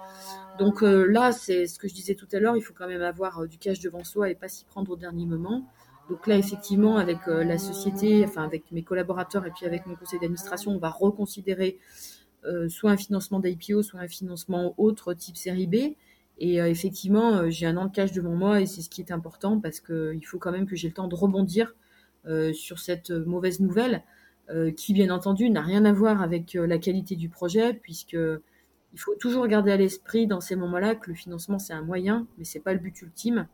Donc 0.58 0.82
euh, 0.82 1.06
là, 1.06 1.32
c'est 1.32 1.66
ce 1.66 1.78
que 1.78 1.88
je 1.88 1.94
disais 1.94 2.14
tout 2.14 2.28
à 2.32 2.38
l'heure, 2.38 2.56
il 2.56 2.62
faut 2.62 2.74
quand 2.74 2.88
même 2.88 3.02
avoir 3.02 3.40
euh, 3.40 3.46
du 3.46 3.58
cash 3.58 3.80
devant 3.80 4.04
soi 4.04 4.30
et 4.30 4.34
pas 4.34 4.48
s'y 4.48 4.64
prendre 4.64 4.90
au 4.92 4.96
dernier 4.96 5.26
moment. 5.26 5.66
Donc 6.08 6.26
là, 6.26 6.36
effectivement, 6.36 6.96
avec 6.96 7.18
euh, 7.28 7.44
la 7.44 7.56
société, 7.56 8.24
enfin 8.24 8.42
avec 8.42 8.70
mes 8.72 8.82
collaborateurs 8.82 9.46
et 9.46 9.50
puis 9.50 9.64
avec 9.66 9.86
mon 9.86 9.94
conseil 9.94 10.18
d'administration, 10.18 10.72
on 10.72 10.78
va 10.78 10.90
reconsidérer 10.90 11.78
soit 12.68 12.90
un 12.90 12.96
financement 12.96 13.38
d'IPO, 13.38 13.82
soit 13.82 14.00
un 14.00 14.08
financement 14.08 14.74
autre 14.78 15.12
type 15.12 15.36
série 15.36 15.66
B. 15.66 15.94
Et 16.38 16.56
effectivement, 16.56 17.50
j'ai 17.50 17.66
un 17.66 17.76
an 17.76 17.84
de 17.84 17.92
cash 17.92 18.12
devant 18.12 18.34
moi 18.34 18.62
et 18.62 18.66
c'est 18.66 18.80
ce 18.80 18.88
qui 18.88 19.02
est 19.02 19.12
important 19.12 19.60
parce 19.60 19.78
qu'il 19.80 20.24
faut 20.24 20.38
quand 20.38 20.50
même 20.50 20.66
que 20.66 20.74
j'ai 20.74 20.88
le 20.88 20.94
temps 20.94 21.06
de 21.06 21.14
rebondir 21.14 21.74
sur 22.54 22.78
cette 22.78 23.10
mauvaise 23.10 23.60
nouvelle. 23.60 24.04
Euh, 24.52 24.72
qui 24.72 24.92
bien 24.92 25.10
entendu 25.10 25.48
n'a 25.48 25.60
rien 25.60 25.84
à 25.84 25.92
voir 25.92 26.22
avec 26.22 26.56
euh, 26.56 26.66
la 26.66 26.78
qualité 26.78 27.14
du 27.14 27.28
projet, 27.28 27.72
puisque 27.72 28.16
il 28.16 28.98
faut 28.98 29.14
toujours 29.14 29.46
garder 29.46 29.70
à 29.70 29.76
l'esprit 29.76 30.26
dans 30.26 30.40
ces 30.40 30.56
moments-là 30.56 30.96
que 30.96 31.08
le 31.08 31.14
financement 31.14 31.60
c'est 31.60 31.72
un 31.72 31.82
moyen, 31.82 32.26
mais 32.36 32.44
c'est 32.44 32.58
pas 32.58 32.72
le 32.72 32.80
but 32.80 33.00
ultime. 33.02 33.46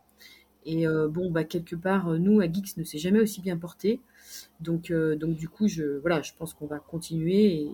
Et 0.64 0.86
euh, 0.86 1.06
bon, 1.08 1.30
bah 1.30 1.44
quelque 1.44 1.76
part, 1.76 2.08
nous 2.14 2.40
à 2.40 2.50
Geeks 2.50 2.78
ne 2.78 2.84
s'est 2.84 2.98
jamais 2.98 3.20
aussi 3.20 3.42
bien 3.42 3.58
porté, 3.58 4.00
donc 4.60 4.90
donc 4.90 5.36
du 5.36 5.48
coup, 5.48 5.68
je 5.68 5.98
voilà, 6.00 6.22
je 6.22 6.32
pense 6.38 6.54
qu'on 6.54 6.66
va 6.66 6.78
continuer. 6.78 7.62
Et, 7.62 7.70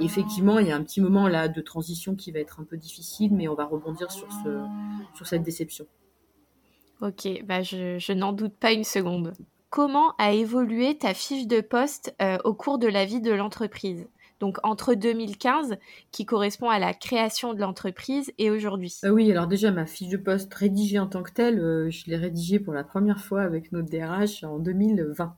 effectivement, 0.00 0.58
il 0.60 0.68
y 0.68 0.70
a 0.70 0.76
un 0.76 0.82
petit 0.82 1.00
moment 1.02 1.28
là 1.28 1.48
de 1.48 1.60
transition 1.60 2.14
qui 2.14 2.30
va 2.30 2.38
être 2.38 2.60
un 2.60 2.64
peu 2.64 2.76
difficile, 2.76 3.34
mais 3.34 3.48
on 3.48 3.54
va 3.54 3.64
rebondir 3.64 4.12
sur 4.12 4.30
ce 4.32 4.64
sur 5.14 5.26
cette 5.26 5.42
déception. 5.42 5.86
Ok, 7.00 7.28
bah 7.44 7.62
je, 7.62 7.98
je 7.98 8.12
n'en 8.12 8.32
doute 8.32 8.54
pas 8.54 8.72
une 8.72 8.84
seconde 8.84 9.34
comment 9.72 10.14
a 10.18 10.32
évolué 10.32 10.98
ta 10.98 11.14
fiche 11.14 11.46
de 11.46 11.62
poste 11.62 12.14
euh, 12.20 12.36
au 12.44 12.52
cours 12.52 12.78
de 12.78 12.86
la 12.86 13.06
vie 13.06 13.22
de 13.22 13.32
l'entreprise? 13.32 14.06
Donc 14.38 14.58
entre 14.64 14.94
2015, 14.94 15.76
qui 16.10 16.26
correspond 16.26 16.68
à 16.68 16.78
la 16.78 16.92
création 16.92 17.54
de 17.54 17.60
l'entreprise, 17.60 18.32
et 18.36 18.50
aujourd'hui 18.50 18.94
euh, 19.04 19.08
Oui, 19.08 19.30
alors 19.30 19.46
déjà, 19.46 19.70
ma 19.70 19.86
fiche 19.86 20.10
de 20.10 20.18
poste 20.18 20.52
rédigée 20.52 20.98
en 20.98 21.06
tant 21.06 21.22
que 21.22 21.32
telle, 21.32 21.58
euh, 21.58 21.88
je 21.88 22.04
l'ai 22.10 22.16
rédigée 22.16 22.58
pour 22.58 22.74
la 22.74 22.84
première 22.84 23.20
fois 23.20 23.40
avec 23.42 23.72
notre 23.72 23.88
DRH 23.88 24.44
en 24.44 24.58
2020. 24.58 25.34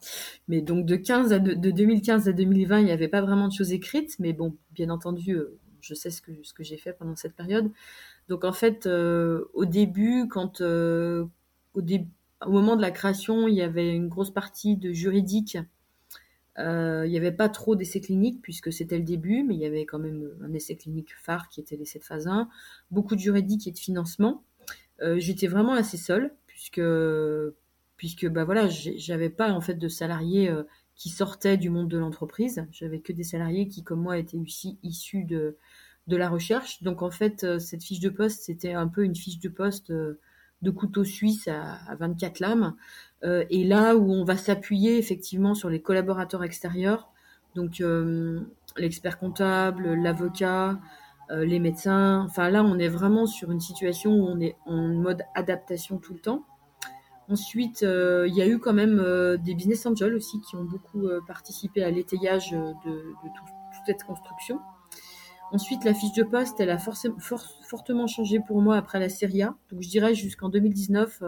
Mais 0.48 0.62
donc 0.62 0.84
de, 0.84 0.96
15 0.96 1.32
à 1.32 1.38
de, 1.38 1.70
2015 1.70 2.28
à 2.28 2.32
2020, 2.32 2.80
il 2.80 2.86
n'y 2.86 2.92
avait 2.92 3.08
pas 3.08 3.20
vraiment 3.20 3.46
de 3.46 3.52
choses 3.52 3.72
écrites, 3.72 4.18
mais 4.18 4.32
bon, 4.32 4.56
bien 4.72 4.90
entendu, 4.90 5.38
je 5.80 5.94
sais 5.94 6.10
ce 6.10 6.20
que, 6.20 6.32
ce 6.42 6.52
que 6.54 6.64
j'ai 6.64 6.78
fait 6.78 6.92
pendant 6.92 7.14
cette 7.14 7.36
période. 7.36 7.70
Donc 8.28 8.44
en 8.44 8.52
fait, 8.52 8.88
au 8.88 9.64
début, 9.64 10.26
quand... 10.28 10.60
au 10.60 11.80
début 11.82 12.08
au 12.46 12.52
moment 12.52 12.76
de 12.76 12.82
la 12.82 12.90
création, 12.90 13.48
il 13.48 13.54
y 13.54 13.62
avait 13.62 13.94
une 13.94 14.08
grosse 14.08 14.32
partie 14.32 14.76
de 14.76 14.92
juridique. 14.92 15.58
Euh, 16.58 17.02
il 17.04 17.10
n'y 17.10 17.16
avait 17.16 17.32
pas 17.32 17.48
trop 17.48 17.74
d'essais 17.74 18.00
cliniques 18.00 18.40
puisque 18.40 18.72
c'était 18.72 18.98
le 18.98 19.04
début, 19.04 19.42
mais 19.42 19.54
il 19.54 19.60
y 19.60 19.66
avait 19.66 19.86
quand 19.86 19.98
même 19.98 20.30
un 20.42 20.52
essai 20.52 20.76
clinique 20.76 21.14
phare 21.16 21.48
qui 21.48 21.60
était 21.60 21.76
l'essai 21.76 21.98
de 21.98 22.04
phase 22.04 22.28
1. 22.28 22.48
Beaucoup 22.90 23.16
de 23.16 23.20
juridique 23.20 23.66
et 23.66 23.72
de 23.72 23.78
financement. 23.78 24.44
Euh, 25.02 25.18
j'étais 25.18 25.48
vraiment 25.48 25.72
assez 25.72 25.96
seule 25.96 26.34
puisque 26.46 26.82
puisque 27.96 28.28
bah 28.28 28.46
j'avais 28.68 29.30
pas 29.30 29.50
en 29.52 29.60
fait 29.60 29.74
de 29.74 29.88
salariés 29.88 30.48
euh, 30.48 30.62
qui 30.94 31.08
sortaient 31.08 31.56
du 31.56 31.70
monde 31.70 31.88
de 31.88 31.98
l'entreprise. 31.98 32.66
J'avais 32.70 33.00
que 33.00 33.12
des 33.12 33.24
salariés 33.24 33.66
qui, 33.66 33.82
comme 33.82 34.00
moi, 34.00 34.18
étaient 34.18 34.36
aussi 34.36 34.78
issus 34.82 35.24
de 35.24 35.56
la 36.08 36.28
recherche. 36.28 36.82
Donc 36.82 37.02
en 37.02 37.10
fait, 37.10 37.58
cette 37.58 37.82
fiche 37.82 37.98
de 37.98 38.10
poste, 38.10 38.42
c'était 38.44 38.74
un 38.74 38.86
peu 38.86 39.04
une 39.04 39.16
fiche 39.16 39.40
de 39.40 39.48
poste 39.48 39.92
de 40.64 40.70
couteau 40.70 41.04
suisse 41.04 41.46
à, 41.46 41.94
24 41.94 42.40
lames. 42.40 42.74
Euh, 43.22 43.44
et 43.50 43.64
là 43.64 43.94
où 43.94 44.10
on 44.10 44.24
va 44.24 44.36
s'appuyer 44.36 44.98
effectivement 44.98 45.54
sur 45.54 45.70
les 45.70 45.80
collaborateurs 45.80 46.42
extérieurs, 46.42 47.08
donc 47.54 47.80
euh, 47.80 48.40
l'expert 48.76 49.18
comptable, 49.18 49.94
l'avocat, 49.94 50.80
euh, 51.30 51.44
les 51.44 51.60
médecins. 51.60 52.24
Enfin 52.26 52.50
là, 52.50 52.64
on 52.64 52.78
est 52.78 52.88
vraiment 52.88 53.26
sur 53.26 53.52
une 53.52 53.60
situation 53.60 54.10
où 54.12 54.26
on 54.26 54.40
est 54.40 54.56
en 54.66 54.88
mode 54.88 55.22
adaptation 55.36 55.98
tout 55.98 56.14
le 56.14 56.20
temps. 56.20 56.44
Ensuite, 57.30 57.80
il 57.80 58.34
y 58.34 58.42
a 58.42 58.46
eu 58.46 58.58
quand 58.58 58.74
même 58.74 59.02
des 59.38 59.54
business 59.54 59.86
angels 59.86 60.14
aussi 60.14 60.42
qui 60.42 60.56
ont 60.56 60.64
beaucoup 60.64 61.08
participé 61.26 61.82
à 61.82 61.90
l'étayage 61.90 62.50
de, 62.50 62.74
toute 62.82 63.86
cette 63.86 64.04
construction. 64.04 64.60
Ensuite, 65.54 65.84
la 65.84 65.94
fiche 65.94 66.12
de 66.14 66.24
poste, 66.24 66.58
elle 66.58 66.70
a 66.70 66.78
fortement 66.78 68.08
changé 68.08 68.40
pour 68.40 68.60
moi 68.60 68.76
après 68.76 68.98
la 68.98 69.08
série 69.08 69.42
A. 69.44 69.54
Donc, 69.70 69.82
je 69.82 69.88
dirais 69.88 70.12
jusqu'en 70.12 70.48
2019, 70.48 71.22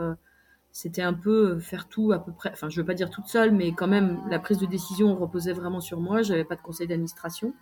c'était 0.73 1.03
un 1.03 1.15
peu 1.15 1.61
faire 1.61 1.87
tout 1.87 2.11
à 2.11 2.19
peu 2.19 2.33
près. 2.33 2.51
Enfin, 2.51 2.69
je 2.69 2.81
veux 2.81 2.85
pas 2.85 2.95
dire 2.95 3.09
toute 3.09 3.29
seule, 3.29 3.53
mais 3.53 3.71
quand 3.71 3.87
même, 3.87 4.21
la 4.29 4.41
prise 4.41 4.59
de 4.59 4.67
décision 4.67 5.15
reposait 5.15 5.53
vraiment 5.53 5.81
sur 5.81 6.01
moi. 6.01 6.23
J'avais 6.23 6.43
pas 6.43 6.57
de 6.57 6.61
conseil 6.61 6.89
d'administration. 6.89 7.55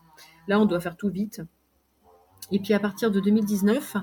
Là, 0.49 0.59
on 0.59 0.65
doit 0.65 0.81
faire 0.81 0.97
tout 0.97 1.11
vite. 1.11 1.43
Et 2.51 2.61
puis, 2.61 2.73
à 2.73 2.81
partir 2.81 3.11
de 3.11 3.21
2019, 3.21 3.99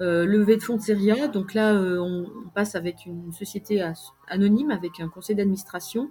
euh, 0.00 0.26
levée 0.26 0.56
de 0.56 0.62
fonds 0.62 0.78
de 0.78 0.82
série 0.82 1.12
A. 1.12 1.28
Donc 1.28 1.54
là, 1.54 1.72
euh, 1.72 2.00
on, 2.00 2.48
passe 2.50 2.74
avec 2.74 3.06
une 3.06 3.32
société 3.32 3.80
anonyme, 4.26 4.72
avec 4.72 4.98
un 4.98 5.08
conseil 5.08 5.36
d'administration. 5.36 6.10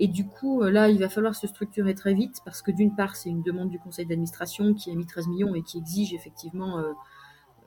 Et 0.00 0.08
du 0.08 0.26
coup, 0.26 0.62
euh, 0.62 0.70
là, 0.70 0.88
il 0.88 0.98
va 0.98 1.08
falloir 1.08 1.34
se 1.34 1.46
structurer 1.46 1.94
très 1.94 2.14
vite 2.14 2.40
parce 2.44 2.62
que 2.62 2.72
d'une 2.72 2.96
part, 2.96 3.14
c'est 3.16 3.28
une 3.28 3.42
demande 3.42 3.68
du 3.68 3.78
conseil 3.78 4.06
d'administration 4.06 4.74
qui 4.74 4.90
a 4.90 4.94
mis 4.94 5.06
13 5.06 5.28
millions 5.28 5.54
et 5.54 5.62
qui 5.62 5.78
exige 5.78 6.14
effectivement, 6.14 6.82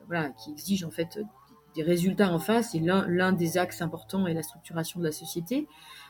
voilà, 0.06 0.30
qui 0.30 0.50
exige 0.50 0.84
en 0.84 0.90
fait 0.90 1.20
des 1.76 1.82
résultats 1.82 2.32
en 2.32 2.40
face. 2.40 2.74
Et 2.74 2.80
l'un 2.80 3.32
des 3.32 3.56
axes 3.56 3.80
importants 3.82 4.26
est 4.26 4.34
la 4.34 4.42
structuration 4.42 4.98
de 4.98 5.04
la 5.04 5.12
société. 5.12 5.68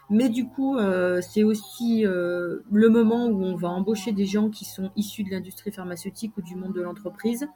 Mais 0.08 0.30
du 0.30 0.48
coup, 0.48 0.78
c'est 1.20 1.44
aussi 1.44 2.04
le 2.04 2.88
moment 2.88 3.26
où 3.26 3.44
on 3.44 3.54
va 3.54 3.68
embaucher 3.68 4.12
des 4.12 4.26
gens 4.26 4.48
qui 4.48 4.64
sont 4.64 4.90
issus 4.96 5.24
de 5.24 5.30
l'industrie 5.30 5.72
pharmaceutique 5.72 6.34
ou 6.38 6.42
du 6.42 6.56
monde 6.56 6.72
de 6.72 6.80
l'entreprise 6.80 7.46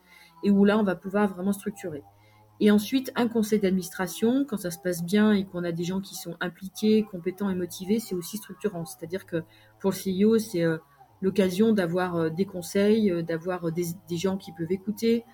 et 0.45 0.51
où 0.51 0.67
là, 0.67 0.79
on 0.79 0.85
va 0.85 0.95
pouvoir 0.95 1.29
vraiment 1.35 1.53
structurer. 1.53 2.03
Et 2.61 2.71
ensuite, 2.71 3.13
un 3.15 3.29
conseil 3.29 3.61
d'administration, 3.61 4.45
quand 4.45 4.57
ça 4.57 4.71
se 4.71 4.79
passe 4.79 5.05
bien 5.05 5.33
et 5.33 5.45
qu'on 5.45 5.63
a 5.63 5.71
des 5.71 5.85
gens 5.85 6.01
qui 6.01 6.17
sont 6.17 6.37
impliqués, 6.41 7.05
compétents 7.05 7.51
et 7.51 7.55
motivés, 7.55 8.01
c'est 8.01 8.17
aussi 8.17 8.37
structurant. 8.37 8.85
C'est-à-dire 8.85 9.27
que 9.27 9.45
pour 9.79 9.93
le 9.93 10.27
CEO, 10.27 10.39
c'est 10.39 10.65
euh, 10.65 10.79
l'occasion 11.21 11.73
d'avoir 11.73 12.17
euh, 12.17 12.31
des 12.31 12.47
conseils, 12.47 13.13
euh, 13.13 13.23
d'avoir 13.23 13.71
des, 13.71 13.85
gens 14.17 14.37
qui 14.37 14.51
peuvent 14.53 14.73
écouter, 14.73 15.25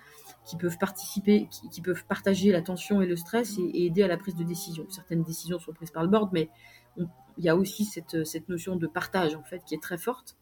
qui 0.45 0.55
peuvent 0.55 0.77
participer, 0.77 1.47
qui, 1.71 1.81
peuvent 1.81 2.05
partager 2.05 2.51
la 2.51 2.61
tension 2.61 3.01
et 3.01 3.07
le 3.07 3.15
stress 3.15 3.57
et, 3.57 3.85
aider 3.85 4.03
à 4.03 4.07
la 4.07 4.17
prise 4.17 4.35
de 4.35 4.43
décision. 4.43 4.85
Certaines 4.89 5.23
décisions 5.23 5.57
sont 5.57 5.73
prises 5.73 5.91
par 5.91 6.03
le 6.03 6.09
board, 6.09 6.29
mais 6.31 6.49
il 6.97 7.43
y 7.43 7.49
a 7.49 7.55
aussi 7.55 7.85
cette, 7.85 8.47
notion 8.49 8.75
de 8.75 8.85
partage 8.85 9.35
en 9.35 9.43
fait 9.43 9.63
qui 9.65 9.73
est 9.73 9.81
très 9.81 9.97
forte. 9.97 10.37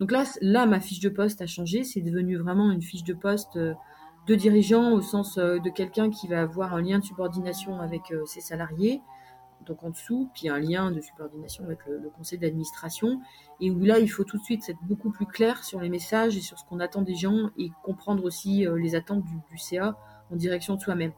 Donc 0.00 0.10
là, 0.10 0.24
là, 0.40 0.64
ma 0.64 0.80
fiche 0.80 1.00
de 1.00 1.10
poste 1.10 1.42
a 1.42 1.46
changé. 1.46 1.84
C'est 1.84 2.00
devenu 2.00 2.36
vraiment 2.36 2.72
une 2.72 2.82
fiche 2.82 3.04
de 3.04 3.14
poste 3.14 3.58
de 4.26 4.34
dirigeant 4.34 4.92
au 4.92 5.02
sens 5.02 5.38
euh, 5.38 5.58
de 5.58 5.70
quelqu'un 5.70 6.10
qui 6.10 6.28
va 6.28 6.42
avoir 6.42 6.74
un 6.74 6.82
lien 6.82 6.98
de 6.98 7.04
subordination 7.04 7.80
avec 7.80 8.10
euh, 8.10 8.24
ses 8.26 8.40
salariés, 8.40 9.02
donc 9.66 9.82
en 9.82 9.90
dessous, 9.90 10.30
puis 10.34 10.48
un 10.48 10.58
lien 10.58 10.90
de 10.90 11.00
subordination 11.00 11.64
avec 11.64 11.78
le, 11.86 12.10
conseil 12.10 12.38
d'administration, 12.38 13.20
et 13.60 13.70
où 13.70 13.80
là, 13.80 13.98
il 13.98 14.08
faut 14.08 14.24
tout 14.24 14.38
de 14.38 14.42
suite 14.42 14.68
être 14.68 14.82
beaucoup 14.82 15.10
plus 15.10 15.26
clair 15.26 15.64
sur 15.64 15.80
les 15.80 15.88
messages 15.88 16.36
et 16.36 16.40
sur 16.40 16.58
ce 16.58 16.64
qu'on 16.64 16.80
attend 16.80 17.02
des 17.02 17.14
gens 17.14 17.50
et 17.56 17.70
comprendre 17.82 18.24
aussi 18.24 18.66
euh, 18.66 18.76
les 18.76 18.94
attentes 18.94 19.24
du, 19.24 19.58
CA 19.58 19.96
en 20.30 20.36
direction 20.36 20.74
de 20.74 20.80
soi-même. 20.80 21.12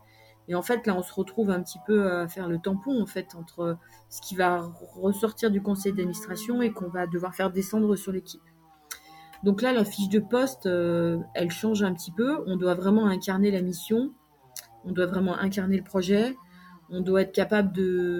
Et 0.48 0.54
en 0.54 0.62
fait, 0.62 0.86
là, 0.86 0.94
on 0.94 1.02
se 1.02 1.12
retrouve 1.12 1.50
un 1.50 1.60
petit 1.60 1.78
peu 1.86 2.08
à 2.08 2.28
faire 2.28 2.48
le 2.48 2.58
tampon, 2.58 3.02
en 3.02 3.06
fait, 3.06 3.34
entre 3.34 3.78
ce 4.10 4.20
qui 4.20 4.36
va 4.36 4.70
ressortir 4.94 5.50
du 5.50 5.60
conseil 5.60 5.92
d'administration 5.92 6.62
et 6.62 6.70
qu'on 6.70 6.88
va 6.88 7.08
devoir 7.08 7.34
faire 7.34 7.50
descendre 7.50 7.96
sur 7.96 8.12
l'équipe. 8.12 8.42
Donc 9.42 9.62
là, 9.62 9.72
la 9.72 9.84
fiche 9.84 10.08
de 10.08 10.20
poste, 10.20 10.66
euh, 10.66 11.18
elle 11.34 11.50
change 11.50 11.82
un 11.82 11.92
petit 11.92 12.10
peu. 12.10 12.42
On 12.46 12.56
doit 12.56 12.74
vraiment 12.74 13.06
incarner 13.06 13.50
la 13.50 13.62
mission, 13.62 14.12
on 14.84 14.92
doit 14.92 15.06
vraiment 15.06 15.36
incarner 15.36 15.76
le 15.76 15.84
projet, 15.84 16.36
on 16.90 17.00
doit 17.00 17.22
être 17.22 17.32
capable 17.32 17.72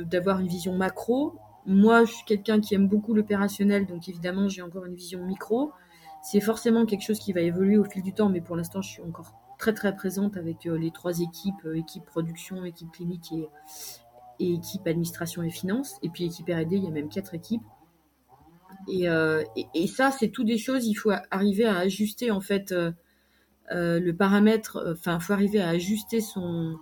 d'avoir 0.07 0.41
une 0.41 0.49
vision 0.49 0.75
macro. 0.75 1.35
Moi, 1.67 2.05
je 2.05 2.13
suis 2.13 2.25
quelqu'un 2.25 2.61
qui 2.61 2.75
aime 2.75 2.89
beaucoup 2.89 3.15
l'opérationnel, 3.15 3.87
donc 3.87 4.09
évidemment, 4.09 4.49
j'ai 4.49 4.63
encore 4.63 4.85
une 4.85 4.95
vision 4.95 5.25
micro. 5.25 5.73
C'est 6.23 6.41
forcément 6.41 6.87
quelque 6.87 7.03
chose 7.03 7.19
qui 7.19 7.33
va 7.33 7.41
évoluer 7.41 7.77
au 7.77 7.85
fil 7.85 8.03
du 8.03 8.13
temps, 8.13 8.29
mais 8.29 8.41
pour 8.41 8.57
l'instant, 8.57 8.83
je 8.83 8.91
suis 8.91 9.03
encore 9.03 9.35
très 9.59 9.73
très 9.73 9.95
présente 9.95 10.37
avec 10.37 10.67
euh, 10.67 10.77
les 10.77 10.91
trois 10.91 11.21
équipes, 11.21 11.65
euh, 11.65 11.79
équipe 11.79 12.05
production, 12.05 12.65
équipe 12.65 12.91
clinique 12.93 13.33
et, 13.33 13.49
et 14.39 14.55
équipe 14.55 14.87
administration 14.87 15.43
et 15.43 15.51
finance. 15.51 15.97
Et 16.03 16.09
puis 16.09 16.25
équipe 16.25 16.49
R&D, 16.49 16.77
il 16.77 16.85
y 16.85 16.87
a 16.87 16.91
même 16.91 17.09
quatre 17.09 17.35
équipes. 17.35 17.63
Euh, 18.89 19.45
et, 19.75 19.87
ça, 19.87 20.11
c'est 20.11 20.29
tout 20.29 20.45
des 20.45 20.59
choses, 20.59 20.87
il 20.87 20.95
faut 20.95 21.13
arriver 21.31 21.65
à 21.65 21.79
ajuster 21.79 22.31
en 22.31 22.41
fait 22.41 22.73
euh, 22.73 22.93
euh, 23.73 23.99
le 23.99 24.15
paramètre, 24.15 24.95
enfin, 24.97 25.19
il 25.21 25.23
faut 25.23 25.33
arriver 25.33 25.61
à 25.61 25.71
ajuster 25.71 26.21
son, 26.21 26.79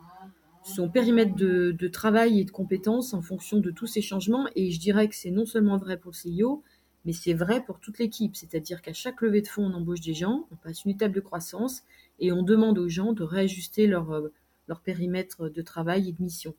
périmètre 0.92 1.34
de, 1.34 1.88
travail 1.88 2.40
et 2.40 2.44
de 2.44 2.50
compétences 2.50 3.14
en 3.14 3.22
fonction 3.22 3.58
de 3.58 3.70
tous 3.70 3.86
ces 3.86 4.02
changements. 4.02 4.46
Et 4.56 4.70
je 4.70 4.80
dirais 4.80 5.08
que 5.08 5.14
c'est 5.14 5.30
non 5.30 5.46
seulement 5.46 5.78
vrai 5.78 5.96
pour 5.96 6.12
le 6.12 6.42
CEO, 6.42 6.62
mais 7.04 7.12
c'est 7.12 7.34
vrai 7.34 7.62
pour 7.64 7.80
toute 7.80 7.98
l'équipe. 7.98 8.36
C'est-à-dire 8.36 8.82
qu'à 8.82 8.92
chaque 8.92 9.20
levée 9.20 9.42
de 9.42 9.48
fonds, 9.48 9.64
on 9.64 9.74
embauche 9.74 10.00
des 10.00 10.14
gens, 10.14 10.46
on 10.52 10.56
passe 10.56 10.84
une 10.84 10.90
étape 10.92 11.12
de 11.12 11.20
croissance 11.20 11.82
et 12.20 12.32
on 12.32 12.42
demande 12.42 12.78
aux 12.78 12.88
gens 12.88 13.12
de 13.12 13.22
réajuster 13.22 13.86
leur, 13.86 14.22
leur 14.68 14.80
périmètre 14.80 15.48
de 15.48 15.62
travail 15.62 16.08
et 16.08 16.12
de 16.12 16.22
mission. 16.22 16.54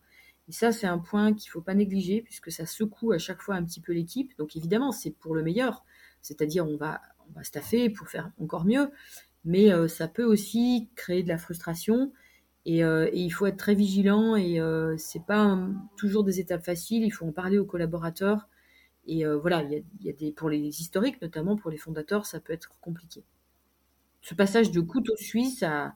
Et 0.47 0.51
ça, 0.51 0.71
c'est 0.71 0.87
un 0.87 0.99
point 0.99 1.33
qu'il 1.33 1.49
ne 1.49 1.51
faut 1.51 1.61
pas 1.61 1.73
négliger 1.73 2.21
puisque 2.21 2.51
ça 2.51 2.65
secoue 2.65 3.11
à 3.11 3.17
chaque 3.17 3.41
fois 3.41 3.55
un 3.55 3.63
petit 3.63 3.81
peu 3.81 3.93
l'équipe. 3.93 4.37
Donc 4.37 4.55
évidemment, 4.55 4.91
c'est 4.91 5.11
pour 5.11 5.35
le 5.35 5.43
meilleur. 5.43 5.83
C'est-à-dire, 6.21 6.67
on 6.67 6.77
va, 6.77 7.01
on 7.29 7.33
va 7.33 7.43
staffer 7.43 7.89
pour 7.89 8.09
faire 8.09 8.31
encore 8.39 8.65
mieux. 8.65 8.91
Mais 9.43 9.71
euh, 9.71 9.87
ça 9.87 10.07
peut 10.07 10.23
aussi 10.23 10.89
créer 10.95 11.23
de 11.23 11.27
la 11.27 11.37
frustration. 11.37 12.11
Et, 12.65 12.83
euh, 12.83 13.09
il 13.13 13.29
faut 13.29 13.45
être 13.47 13.57
très 13.57 13.75
vigilant. 13.75 14.35
Et 14.35 14.59
euh, 14.59 14.97
ce 14.97 15.17
n'est 15.17 15.23
pas 15.23 15.57
toujours 15.97 16.23
des 16.23 16.39
étapes 16.39 16.63
faciles. 16.63 17.03
Il 17.03 17.11
faut 17.11 17.25
en 17.25 17.31
parler 17.31 17.57
aux 17.57 17.65
collaborateurs. 17.65 18.47
Et 19.07 19.23
voilà, 19.23 19.61
il 19.61 19.83
y 20.01 20.09
a, 20.09 20.13
des, 20.13 20.31
pour 20.31 20.49
les 20.49 20.81
historiques, 20.81 21.21
notamment 21.21 21.55
pour 21.55 21.69
les 21.69 21.77
fondateurs, 21.77 22.25
ça 22.25 22.39
peut 22.39 22.53
être 22.53 22.75
compliqué. 22.81 23.23
Ce 24.23 24.33
passage 24.33 24.71
de 24.71 24.81
couteau 24.81 25.15
suisse 25.15 25.61
à, 25.61 25.93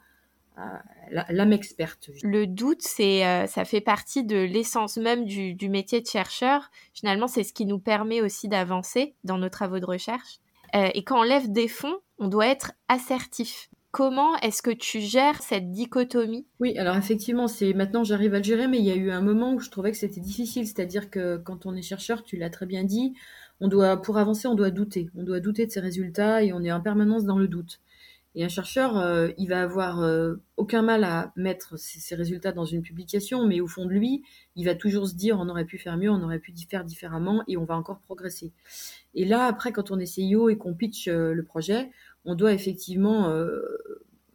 l'âme 1.30 1.54
experte. 1.54 2.10
Le 2.24 2.46
doute, 2.48 2.82
c'est, 2.82 3.26
euh, 3.26 3.48
ça 3.48 3.66
fait 3.66 3.82
partie 3.82 4.24
de 4.24 4.38
l'essence 4.38 4.98
même 4.98 5.26
du, 5.26 5.70
métier 5.70 6.02
de 6.02 6.08
chercheur. 6.08 6.70
Finalement, 6.94 7.28
c'est 7.28 7.44
ce 7.44 7.54
qui 7.54 7.66
nous 7.66 7.80
permet 7.80 8.22
aussi 8.22 8.48
d'avancer 8.48 9.16
dans 9.24 9.38
nos 9.38 9.50
travaux 9.50 9.80
de 9.80 9.86
recherche. 9.86 10.40
Euh, 10.76 10.90
et 10.94 11.04
quand 11.04 11.20
on 11.20 11.24
lève 11.24 11.52
des 11.52 11.68
fonds, 11.68 11.98
on 12.20 12.28
doit 12.28 12.48
être 12.48 12.74
assertif. 12.88 13.70
Comment 13.92 14.38
est-ce 14.38 14.62
que 14.62 14.70
tu 14.70 15.00
gères 15.00 15.42
cette 15.42 15.72
dichotomie? 15.72 16.46
Oui, 16.60 16.78
alors 16.78 16.96
effectivement, 16.96 17.48
c'est 17.48 17.74
maintenant 17.74 18.04
j'arrive 18.04 18.36
à 18.36 18.38
le 18.38 18.44
gérer, 18.44 18.68
mais 18.68 18.78
il 18.78 18.86
y 18.86 18.92
a 18.92 18.96
eu 18.96 19.10
un 19.10 19.22
moment 19.22 19.54
où 19.54 19.60
je 19.60 19.72
trouvais 19.72 19.92
que 19.92 19.98
c'était 19.98 20.22
difficile. 20.22 20.68
C'est-à-dire 20.68 21.10
que 21.10 21.38
quand 21.38 21.66
on 21.66 21.76
est 21.76 21.82
chercheur, 21.82 22.24
tu 22.24 22.38
l'as 22.38 22.52
très 22.52 22.68
bien 22.68 22.84
dit, 22.84 23.16
on 23.62 23.68
doit, 23.68 23.98
pour 23.98 24.18
avancer, 24.18 24.48
on 24.48 24.54
doit 24.54 24.70
douter. 24.70 25.10
On 25.16 25.24
doit 25.24 25.40
douter 25.40 25.66
de 25.66 25.72
ses 25.72 25.80
résultats 25.80 26.44
et 26.44 26.54
on 26.54 26.64
est 26.64 26.72
en 26.72 26.82
permanence 26.82 27.26
dans 27.26 27.38
le 27.38 27.48
doute. 27.48 27.80
Et 28.36 28.46
un 28.46 28.50
chercheur, 28.50 28.98
euh, 28.98 29.30
il 29.38 29.50
va 29.50 29.62
avoir 29.62 30.02
euh, 30.02 30.36
aucun 30.56 30.84
mal 30.84 31.04
à 31.04 31.34
mettre 31.36 31.78
ses, 31.80 32.16
résultats 32.16 32.52
dans 32.52 32.66
une 32.66 32.84
publication, 32.84 33.48
mais 33.48 33.60
au 33.60 33.68
fond 33.68 33.86
de 33.86 33.92
lui, 33.92 34.24
il 34.56 34.66
va 34.66 34.76
toujours 34.76 35.08
se 35.08 35.16
dire 35.16 35.40
on 35.40 35.50
aurait 35.50 35.66
pu 35.66 35.80
faire 35.80 35.98
mieux, 35.98 36.12
on 36.12 36.22
aurait 36.22 36.40
pu 36.40 36.54
faire 36.70 36.86
différemment, 36.86 37.44
et 37.48 37.58
on 37.58 37.66
va 37.66 37.76
encore 37.76 38.00
progresser. 38.02 38.54
Et 39.16 39.26
là, 39.26 39.46
après, 39.46 39.72
quand 39.72 39.90
on 39.90 39.98
est 40.00 40.20
CEO 40.20 40.50
et 40.50 40.58
qu'on 40.58 40.76
pitch 40.76 41.08
euh, 41.08 41.34
le 41.34 41.44
projet, 41.44 41.90
on 42.24 42.36
doit 42.36 42.54
effectivement 42.54 43.34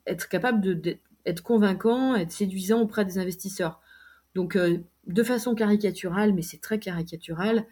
être 0.06 0.28
capable 0.28 0.80
d'être 0.80 1.42
convaincant, 1.42 2.16
être 2.16 2.32
séduisant 2.32 2.80
auprès 2.80 3.04
des 3.04 3.18
investisseurs. 3.18 3.80
Donc, 4.34 4.56
de 4.56 5.22
façon 5.22 5.54
caricaturale, 5.54 6.32
mais 6.32 6.40
c'est 6.40 6.62
très 6.62 6.78
caricatural, 6.78 7.66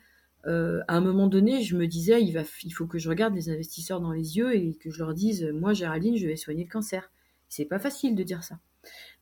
euh, 0.46 0.80
à 0.88 0.96
un 0.96 1.00
moment 1.00 1.28
donné, 1.28 1.62
je 1.62 1.76
me 1.76 1.86
disais, 1.86 2.22
il, 2.22 2.72
faut 2.72 2.86
que 2.86 2.98
je 2.98 3.08
regarde 3.08 3.34
les 3.34 3.48
investisseurs 3.48 4.00
dans 4.00 4.12
les 4.12 4.36
yeux 4.36 4.54
et 4.54 4.74
que 4.74 4.90
je 4.90 4.98
leur 4.98 5.14
dise, 5.14 5.44
moi, 5.54 5.72
Géraldine, 5.72 6.16
je 6.16 6.26
vais 6.26 6.36
soigner 6.36 6.64
le 6.64 6.70
cancer. 6.70 7.10
C'est 7.48 7.64
pas 7.64 7.78
facile 7.78 8.14
de 8.14 8.22
dire 8.22 8.42
ça. 8.42 8.58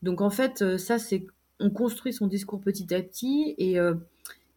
Donc, 0.02 0.20
en 0.20 0.30
fait, 0.30 0.62
euh, 0.62 0.78
ça, 0.78 0.98
c'est, 0.98 1.26
on 1.59 1.70
construit 1.70 2.12
son 2.12 2.26
discours 2.26 2.61
petit 2.61 2.94
à 2.94 3.02
petit 3.02 3.54
et 3.59 3.78
euh, 3.78 3.94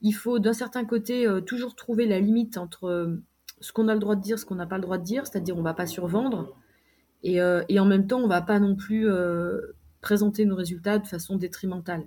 il 0.02 0.14
faut, 0.14 0.40
d'un 0.40 0.54
certain 0.54 0.86
côté, 0.86 1.28
toujours 1.46 1.76
trouver 1.76 2.06
la 2.06 2.20
limite 2.20 2.58
entre 2.58 3.18
ce 3.62 3.72
qu'on 3.72 3.88
a 3.88 3.94
le 3.94 4.00
droit 4.02 4.16
de 4.16 4.22
dire, 4.22 4.38
ce 4.38 4.46
qu'on 4.46 4.56
n'a 4.56 4.66
pas 4.66 4.76
le 4.76 4.82
droit 4.82 4.98
de 4.98 5.04
dire, 5.04 5.26
c'est-à-dire 5.26 5.58
on 5.58 5.62
va 5.62 5.74
pas 5.74 5.86
survendre 5.86 6.58
et, 7.24 7.38
et, 7.70 7.80
en 7.80 7.86
même 7.86 8.06
temps, 8.06 8.20
on 8.20 8.28
va 8.28 8.42
pas 8.42 8.60
non 8.60 8.76
plus 8.76 9.08
présenter 10.02 10.44
nos 10.44 10.58
résultats 10.58 11.00
de 11.00 11.08
façon 11.08 11.38
détrimentale. 11.38 12.06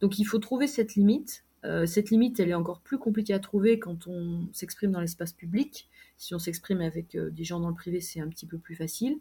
Donc, 0.00 0.20
il 0.20 0.24
faut 0.24 0.38
trouver 0.38 0.68
cette 0.68 0.94
limite 0.94 1.44
euh, 1.64 1.86
cette 1.86 2.10
limite, 2.10 2.40
elle 2.40 2.50
est 2.50 2.54
encore 2.54 2.80
plus 2.80 2.98
compliquée 2.98 3.34
à 3.34 3.38
trouver 3.38 3.78
quand 3.78 4.06
on 4.06 4.48
s'exprime 4.52 4.90
dans 4.90 5.00
l'espace 5.00 5.32
public. 5.32 5.88
Si 6.16 6.34
on 6.34 6.38
s'exprime 6.38 6.80
avec 6.80 7.14
euh, 7.14 7.30
des 7.30 7.44
gens 7.44 7.60
dans 7.60 7.68
le 7.68 7.74
privé, 7.74 8.00
c'est 8.00 8.20
un 8.20 8.28
petit 8.28 8.46
peu 8.46 8.58
plus 8.58 8.74
facile. 8.74 9.18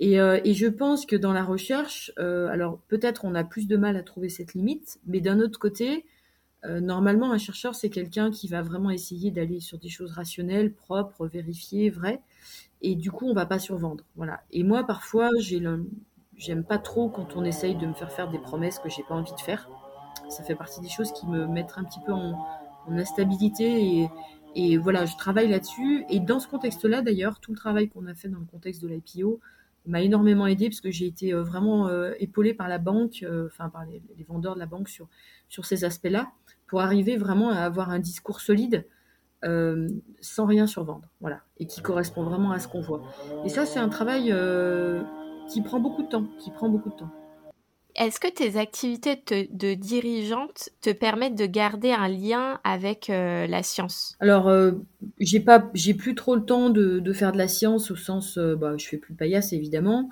Et, 0.00 0.20
euh, 0.20 0.40
je 0.44 0.66
pense 0.66 1.06
que 1.06 1.14
dans 1.14 1.32
la 1.32 1.44
recherche, 1.44 2.12
alors 2.16 2.78
peut-être 2.88 3.24
on 3.24 3.34
a 3.34 3.44
plus 3.44 3.68
de 3.68 3.76
mal 3.76 3.96
à 3.96 4.02
trouver 4.02 4.28
cette 4.28 4.54
limite, 4.54 4.98
mais 5.06 5.20
d'un 5.20 5.38
autre 5.38 5.58
côté, 5.58 6.04
normalement, 6.64 7.32
un 7.32 7.38
chercheur, 7.38 7.74
c'est 7.74 7.90
quelqu'un 7.90 8.30
qui 8.30 8.46
va 8.48 8.62
vraiment 8.62 8.90
essayer 8.90 9.30
d'aller 9.32 9.60
sur 9.60 9.78
des 9.78 9.88
choses 9.88 10.12
rationnelles, 10.12 10.72
propres, 10.72 11.26
vérifiées, 11.26 11.90
vraies. 11.90 12.20
Et 12.82 12.94
du 12.94 13.10
coup, 13.10 13.28
on 13.28 13.34
va 13.34 13.46
pas 13.46 13.58
survendre. 13.58 14.04
Voilà. 14.16 14.42
Et 14.52 14.62
moi, 14.62 14.84
parfois, 14.84 15.28
j'aime 15.38 16.64
pas 16.64 16.78
trop 16.78 17.08
quand 17.08 17.36
on 17.36 17.44
essaye 17.44 17.76
de 17.76 17.86
me 17.86 17.94
faire 17.94 18.12
faire 18.12 18.30
des 18.30 18.38
promesses 18.38 18.78
que 18.78 18.88
j'ai 18.88 19.02
pas 19.02 19.14
envie 19.14 19.34
de 19.34 19.40
faire 19.40 19.68
ça 20.28 20.42
fait 20.42 20.54
partie 20.54 20.80
des 20.80 20.88
choses 20.88 21.12
qui 21.12 21.26
me 21.26 21.46
mettent 21.46 21.74
un 21.76 21.84
petit 21.84 22.00
peu 22.00 22.12
en, 22.12 22.38
instabilité. 22.88 24.08
Et, 24.54 24.76
voilà, 24.76 25.06
je 25.06 25.16
travaille 25.16 25.48
là-dessus. 25.48 26.04
Et 26.08 26.20
dans 26.20 26.40
ce 26.40 26.48
contexte-là, 26.48 27.02
d'ailleurs, 27.02 27.38
tout 27.38 27.52
le 27.52 27.56
travail 27.56 27.88
qu'on 27.88 28.06
a 28.06 28.14
fait 28.14 28.28
dans 28.28 28.40
le 28.40 28.44
contexte 28.44 28.82
de 28.82 28.88
l'IPO, 28.88 29.40
m'a 29.86 30.00
énormément 30.00 30.46
aidé 30.46 30.68
parce 30.68 30.80
que 30.80 30.90
j'ai 30.90 31.06
été 31.06 31.32
vraiment 31.32 31.88
épaulée 32.18 32.54
par 32.54 32.68
la 32.68 32.78
banque, 32.78 33.24
enfin 33.46 33.68
par 33.68 33.84
les, 33.84 34.02
vendeurs 34.24 34.54
de 34.54 34.60
la 34.60 34.66
banque 34.66 34.88
sur, 34.88 35.08
sur 35.48 35.64
ces 35.64 35.84
aspects-là, 35.84 36.30
pour 36.66 36.80
arriver 36.80 37.16
vraiment 37.16 37.50
à 37.50 37.60
avoir 37.60 37.90
un 37.90 37.98
discours 37.98 38.40
solide 38.40 38.86
sans 39.42 40.46
rien 40.46 40.66
survendre, 40.66 41.08
voilà, 41.20 41.42
et 41.58 41.66
qui 41.66 41.82
correspond 41.82 42.24
vraiment 42.24 42.50
à 42.50 42.58
ce 42.58 42.68
qu'on 42.68 42.80
voit. 42.80 43.02
Et 43.44 43.48
ça, 43.48 43.64
c'est 43.64 43.80
un 43.80 43.88
travail 43.88 44.34
qui 45.48 45.62
prend 45.62 45.80
beaucoup 45.80 46.02
de 46.02 46.08
temps, 46.08 46.26
qui 46.38 46.50
prend 46.50 46.68
beaucoup 46.68 46.90
de 46.90 46.96
temps. 46.96 47.10
Est-ce 47.94 48.20
que 48.20 48.32
tes 48.32 48.58
activités 48.58 49.22
de 49.50 49.74
dirigeante 49.74 50.70
te 50.80 50.90
permettent 50.90 51.34
de 51.34 51.46
garder 51.46 51.90
un 51.90 52.08
lien 52.08 52.58
avec 52.64 53.10
euh, 53.10 53.46
la 53.46 53.62
science? 53.62 54.16
Alors, 54.20 54.48
euh, 54.48 54.72
j'ai 55.20 55.94
plus 55.94 56.14
trop 56.14 56.34
le 56.34 56.44
temps 56.44 56.70
de, 56.70 57.12
faire 57.12 57.32
de 57.32 57.38
la 57.38 57.48
science 57.48 57.90
au 57.90 57.96
sens, 57.96 58.38
euh, 58.38 58.56
bah, 58.56 58.74
je 58.78 58.86
fais 58.86 58.96
plus 58.96 59.12
de 59.12 59.18
paillasse 59.18 59.52
évidemment. 59.52 60.08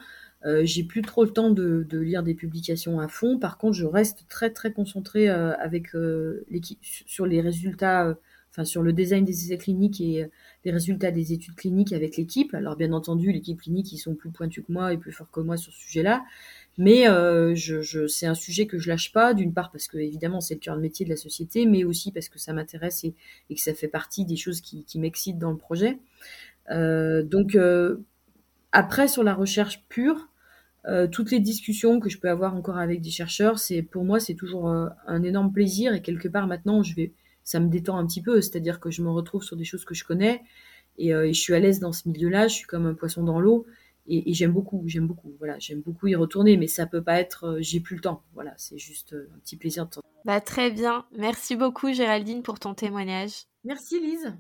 j'ai 0.62 0.84
plus 0.84 1.02
trop 1.02 1.24
le 1.24 1.30
temps 1.30 1.50
de, 1.50 1.86
lire 1.92 2.22
des 2.22 2.34
publications 2.34 3.00
à 3.00 3.08
fond. 3.08 3.38
Par 3.38 3.56
contre, 3.56 3.74
je 3.74 3.86
reste 3.86 4.26
très 4.28 4.50
très 4.50 4.72
concentrée 4.72 5.28
avec 5.28 5.88
l'équipe 6.50 6.78
sur 6.82 7.26
les 7.26 7.40
résultats, 7.40 8.16
enfin 8.50 8.64
sur 8.64 8.82
le 8.82 8.92
design 8.92 9.24
des 9.24 9.44
essais 9.44 9.58
cliniques 9.58 10.00
et 10.00 10.26
les 10.64 10.70
résultats 10.70 11.10
des 11.10 11.32
études 11.32 11.54
cliniques 11.54 11.92
avec 11.92 12.16
l'équipe. 12.16 12.54
Alors 12.54 12.76
bien 12.76 12.92
entendu, 12.92 13.32
l'équipe 13.32 13.60
clinique, 13.60 13.92
ils 13.92 13.98
sont 13.98 14.14
plus 14.14 14.30
pointus 14.30 14.64
que 14.66 14.72
moi 14.72 14.92
et 14.92 14.96
plus 14.96 15.12
forts 15.12 15.30
que 15.30 15.40
moi 15.40 15.56
sur 15.56 15.72
ce 15.72 15.80
sujet-là. 15.80 16.24
Mais 16.80 17.06
euh, 17.10 17.54
c'est 18.08 18.24
un 18.24 18.34
sujet 18.34 18.66
que 18.66 18.78
je 18.78 18.88
lâche 18.88 19.12
pas, 19.12 19.34
d'une 19.34 19.52
part 19.52 19.70
parce 19.70 19.86
que 19.86 19.98
évidemment 19.98 20.40
c'est 20.40 20.54
le 20.54 20.60
cœur 20.60 20.76
de 20.76 20.80
métier 20.80 21.04
de 21.04 21.10
la 21.10 21.16
société, 21.16 21.66
mais 21.66 21.84
aussi 21.84 22.10
parce 22.10 22.30
que 22.30 22.38
ça 22.38 22.54
m'intéresse 22.54 23.04
et, 23.04 23.14
que 23.54 23.60
ça 23.60 23.74
fait 23.74 23.86
partie 23.86 24.24
des 24.24 24.36
choses 24.36 24.62
qui, 24.62 24.86
m'excitent 24.98 25.36
dans 25.36 25.50
le 25.50 25.58
projet. 25.58 25.98
Euh, 26.70 27.22
donc 27.22 27.54
euh, 27.54 27.98
après 28.72 29.08
sur 29.08 29.22
la 29.22 29.34
recherche 29.34 29.84
pure, 29.90 30.30
toutes 31.12 31.30
les 31.30 31.40
discussions 31.40 32.00
que 32.00 32.08
je 32.08 32.18
peux 32.18 32.30
avoir 32.30 32.54
encore 32.56 32.78
avec 32.78 33.02
des 33.02 33.10
chercheurs, 33.10 33.58
c'est 33.58 33.82
pour 33.82 34.02
moi 34.02 34.18
c'est 34.18 34.32
toujours 34.32 34.66
un 34.70 35.22
énorme 35.22 35.52
plaisir 35.52 35.92
et 35.92 36.00
quelque 36.00 36.28
part 36.28 36.46
maintenant 36.46 36.80
ça 37.44 37.60
me 37.60 37.68
détend 37.68 37.98
un 37.98 38.06
petit 38.06 38.22
peu, 38.22 38.40
c'est-à-dire 38.40 38.80
que 38.80 38.90
je 38.90 39.02
me 39.02 39.10
retrouve 39.10 39.42
sur 39.42 39.58
des 39.58 39.64
choses 39.64 39.84
que 39.84 39.92
je 39.92 40.04
connais 40.04 40.40
et 40.96 41.10
je 41.10 41.38
suis 41.38 41.52
à 41.52 41.60
l'aise 41.60 41.80
dans 41.80 41.92
ce 41.92 42.08
milieu-là, 42.08 42.48
je 42.48 42.54
suis 42.54 42.66
comme 42.66 42.86
un 42.86 42.94
poisson 42.94 43.22
dans 43.22 43.38
l'eau 43.38 43.66
et, 44.10 44.34
j'aime 44.34 44.52
beaucoup, 44.52 44.82
j'aime 44.86 45.06
beaucoup, 45.06 45.32
voilà, 45.38 45.58
j'aime 45.58 45.80
beaucoup 45.80 46.08
y 46.08 46.14
retourner, 46.14 46.56
mais 46.56 46.66
ça 46.66 46.86
peut 46.86 47.02
pas 47.02 47.20
être, 47.20 47.44
euh, 47.44 47.58
j'ai 47.60 47.80
plus 47.80 47.96
le 47.96 48.02
temps, 48.02 48.22
voilà, 48.34 48.52
c'est 48.56 48.78
juste 48.78 49.12
euh, 49.12 49.30
un 49.34 49.38
petit 49.38 49.56
plaisir 49.56 49.86
de 49.86 49.90
temps. 49.90 50.02
Bah 50.24 50.40
très 50.40 50.70
bien, 50.70 51.06
merci 51.16 51.56
beaucoup 51.56 51.92
Géraldine 51.92 52.42
pour 52.42 52.58
ton 52.58 52.74
témoignage. 52.74 53.44
Merci 53.64 54.00
Lise. 54.00 54.34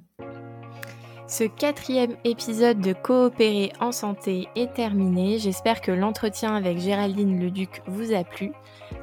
Ce 1.30 1.44
quatrième 1.44 2.16
épisode 2.24 2.80
de 2.80 2.92
Coopérer 2.92 3.72
en 3.80 3.92
santé 3.92 4.48
est 4.56 4.74
terminé. 4.74 5.38
J'espère 5.38 5.80
que 5.80 5.92
l'entretien 5.92 6.56
avec 6.56 6.78
Géraldine 6.78 7.38
Leduc 7.38 7.82
vous 7.86 8.12
a 8.12 8.24
plu. 8.24 8.50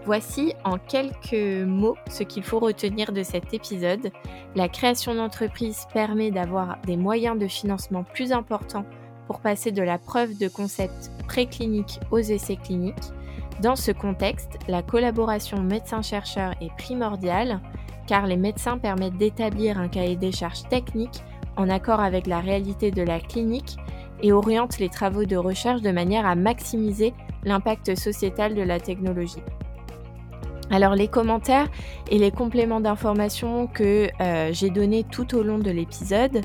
Voici 0.03 0.53
en 0.65 0.77
quelques 0.77 1.65
mots 1.65 1.95
ce 2.10 2.23
qu'il 2.23 2.43
faut 2.43 2.60
retenir 2.60 3.13
de 3.13 3.23
cet 3.23 3.53
épisode. 3.53 4.12
La 4.56 4.67
création 4.67 5.15
d'entreprise 5.15 5.86
permet 5.93 6.30
d'avoir 6.30 6.82
des 6.86 6.97
moyens 6.97 7.39
de 7.39 7.47
financement 7.47 8.03
plus 8.03 8.34
importants 8.34 8.86
pour 9.27 9.39
passer 9.39 9.71
de 9.71 9.83
la 9.83 9.97
preuve 9.97 10.37
de 10.37 10.47
concept 10.47 11.11
préclinique 11.27 11.99
aux 12.11 12.17
essais 12.17 12.55
cliniques. 12.55 12.95
Dans 13.61 13.75
ce 13.75 13.91
contexte, 13.91 14.57
la 14.67 14.81
collaboration 14.81 15.61
médecin-chercheur 15.61 16.53
est 16.61 16.75
primordiale 16.77 17.59
car 18.07 18.25
les 18.25 18.37
médecins 18.37 18.77
permettent 18.77 19.17
d'établir 19.17 19.77
un 19.77 19.89
cahier 19.89 20.15
des 20.15 20.31
charges 20.31 20.63
technique 20.69 21.23
en 21.57 21.69
accord 21.69 21.99
avec 21.99 22.25
la 22.25 22.39
réalité 22.39 22.91
de 22.91 23.01
la 23.01 23.19
clinique 23.19 23.77
et 24.23 24.31
orientent 24.31 24.79
les 24.79 24.89
travaux 24.89 25.25
de 25.25 25.35
recherche 25.35 25.81
de 25.81 25.91
manière 25.91 26.25
à 26.25 26.35
maximiser 26.35 27.13
l'impact 27.43 27.95
sociétal 27.95 28.55
de 28.55 28.61
la 28.61 28.79
technologie. 28.79 29.43
Alors 30.69 30.95
les 30.95 31.07
commentaires 31.07 31.67
et 32.09 32.17
les 32.17 32.31
compléments 32.31 32.81
d'informations 32.81 33.67
que 33.67 34.09
euh, 34.19 34.49
j'ai 34.51 34.69
donnés 34.69 35.03
tout 35.03 35.35
au 35.35 35.43
long 35.43 35.59
de 35.59 35.71
l'épisode 35.71 36.41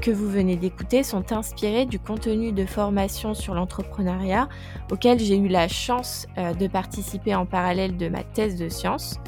que 0.00 0.10
vous 0.10 0.28
venez 0.28 0.56
d'écouter 0.56 1.02
sont 1.02 1.32
inspirés 1.32 1.86
du 1.86 1.98
contenu 1.98 2.52
de 2.52 2.64
formation 2.64 3.34
sur 3.34 3.54
l'entrepreneuriat 3.54 4.48
auquel 4.90 5.18
j'ai 5.18 5.36
eu 5.36 5.48
la 5.48 5.68
chance 5.68 6.26
euh, 6.38 6.54
de 6.54 6.66
participer 6.66 7.34
en 7.34 7.46
parallèle 7.46 7.96
de 7.96 8.08
ma 8.08 8.22
thèse 8.22 8.56
de 8.56 8.68
sciences. 8.68 9.18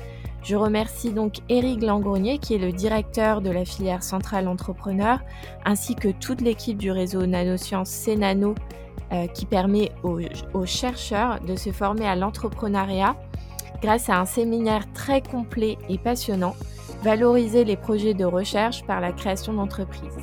Je 0.43 0.57
remercie 0.57 1.13
donc 1.13 1.35
Éric 1.49 1.83
Langronier 1.83 2.39
qui 2.39 2.55
est 2.55 2.59
le 2.59 2.73
directeur 2.73 3.41
de 3.43 3.51
la 3.51 3.65
filière 3.65 4.03
centrale 4.03 4.49
entrepreneur 4.49 5.21
ainsi 5.65 5.95
que 5.95 6.09
toute 6.09 6.41
l'équipe 6.41 6.79
du 6.79 6.91
réseau 6.91 7.27
Nanosciences 7.27 8.05
CNano 8.05 8.55
euh, 9.13 9.27
qui 9.27 9.45
permet 9.47 9.93
aux, 10.03 10.21
aux 10.55 10.67
chercheurs 10.67 11.41
de 11.41 11.57
se 11.57 11.73
former 11.73 12.07
à 12.07 12.17
l'entrepreneuriat 12.17 13.17
grâce 13.83 14.09
à 14.09 14.21
un 14.21 14.27
séminaire 14.27 14.85
très 14.93 15.21
complet 15.21 15.79
et 15.89 15.99
passionnant, 15.99 16.55
valoriser 17.03 17.65
les 17.65 17.77
projets 17.77 18.15
de 18.15 18.25
recherche 18.25 18.85
par 18.85 19.01
la 19.01 19.13
création 19.13 19.55
d'entreprises. 19.55 20.19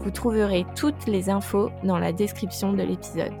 Vous 0.00 0.10
trouverez 0.10 0.64
toutes 0.76 1.06
les 1.06 1.28
infos 1.28 1.70
dans 1.84 1.98
la 1.98 2.12
description 2.12 2.72
de 2.72 2.82
l'épisode. 2.82 3.32